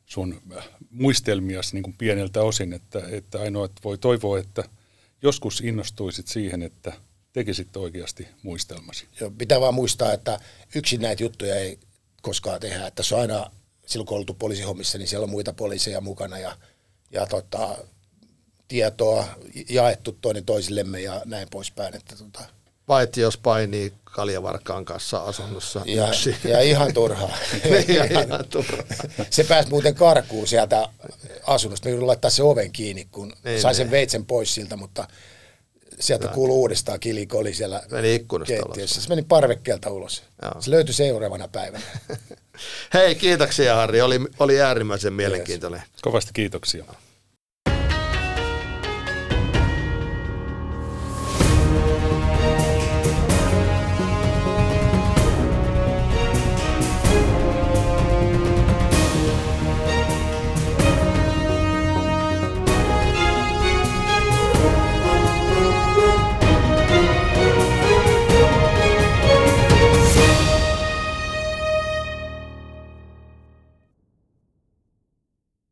sun 0.07 0.43
muistelmias 0.91 1.73
niin 1.73 1.83
kuin 1.83 1.97
pieneltä 1.99 2.43
osin, 2.43 2.73
että, 2.73 3.03
että 3.11 3.41
ainoa, 3.41 3.65
että 3.65 3.81
voi 3.85 3.99
toivoa, 3.99 4.39
että 4.39 4.65
joskus 5.23 5.61
innostuisit 5.61 6.29
siihen, 6.29 6.63
että 6.63 6.93
tekisit 7.33 7.77
oikeasti 7.77 8.29
muistelmasi. 8.43 9.07
Ja 9.21 9.31
pitää 9.39 9.61
vaan 9.61 9.75
muistaa, 9.75 10.13
että 10.13 10.41
yksin 10.75 11.01
näitä 11.01 11.23
juttuja 11.23 11.55
ei 11.55 11.79
koskaan 12.23 12.61
tehdä. 12.61 12.87
Että 12.87 13.03
se 13.03 13.15
on 13.15 13.21
aina, 13.21 13.51
silloin 13.87 14.07
kun 14.07 14.19
oltu 14.19 14.35
poliisihommissa, 14.35 14.99
niin 14.99 15.09
siellä 15.09 15.25
on 15.25 15.31
muita 15.31 15.53
poliiseja 15.53 16.01
mukana 16.01 16.39
ja, 16.39 16.57
ja 17.11 17.27
tota, 17.27 17.79
tietoa 18.69 19.25
jaettu 19.69 20.19
toinen 20.21 20.45
toisillemme 20.45 21.01
ja 21.01 21.23
näin 21.25 21.49
poispäin. 21.51 21.97
Että 21.97 22.17
tota, 22.17 22.41
Paitsi 22.87 23.21
jos 23.21 23.37
painii 23.37 23.93
Kaljavarkaan 24.05 24.85
kanssa 24.85 25.19
asunnossa 25.19 25.83
ja, 25.85 26.09
yksin. 26.09 26.37
ja 26.45 26.61
ihan 26.61 26.95
turhaa. 26.95 27.37
Niin, 27.65 27.95
ja 27.97 28.05
ihan 28.25 28.45
turhaa. 28.51 28.85
se 29.31 29.45
pääsi 29.45 29.69
muuten 29.69 29.95
karkuun 29.95 30.47
sieltä 30.49 30.89
asunnosta. 31.47 31.87
Me 31.87 31.91
joudun 31.91 32.07
laittaa 32.07 32.31
se 32.31 32.43
oven 32.43 32.73
kiinni, 32.73 33.09
kun 33.11 33.33
Niin, 33.45 33.61
sai 33.61 33.75
sen 33.75 33.85
niin. 33.87 33.91
veitsen 33.91 34.27
pois 34.27 34.55
siltä, 34.55 34.77
mutta 34.77 35.09
sieltä 36.01 36.29
kuului 36.29 36.57
uudestaan 36.57 37.01
kilikoli 37.01 37.55
siellä 37.55 37.83
Meni 37.91 38.15
ikkunasta 38.15 38.55
keittiössä. 38.55 39.01
Se 39.01 39.09
meni 39.09 39.23
parvekkeelta 39.23 39.91
ulos. 39.91 40.23
Joo. 40.43 40.63
Se 40.63 40.71
löytyi 40.71 40.95
seuraavana 40.95 41.49
päivänä. 41.49 41.85
Hei, 42.95 43.15
kiitoksia 43.15 43.75
Harri. 43.75 44.01
Oli, 44.03 44.21
oli 44.39 44.61
äärimmäisen 44.61 45.13
mielenkiintoinen. 45.13 45.83
Kovasti 46.03 46.31
kiitoksia. 46.35 46.85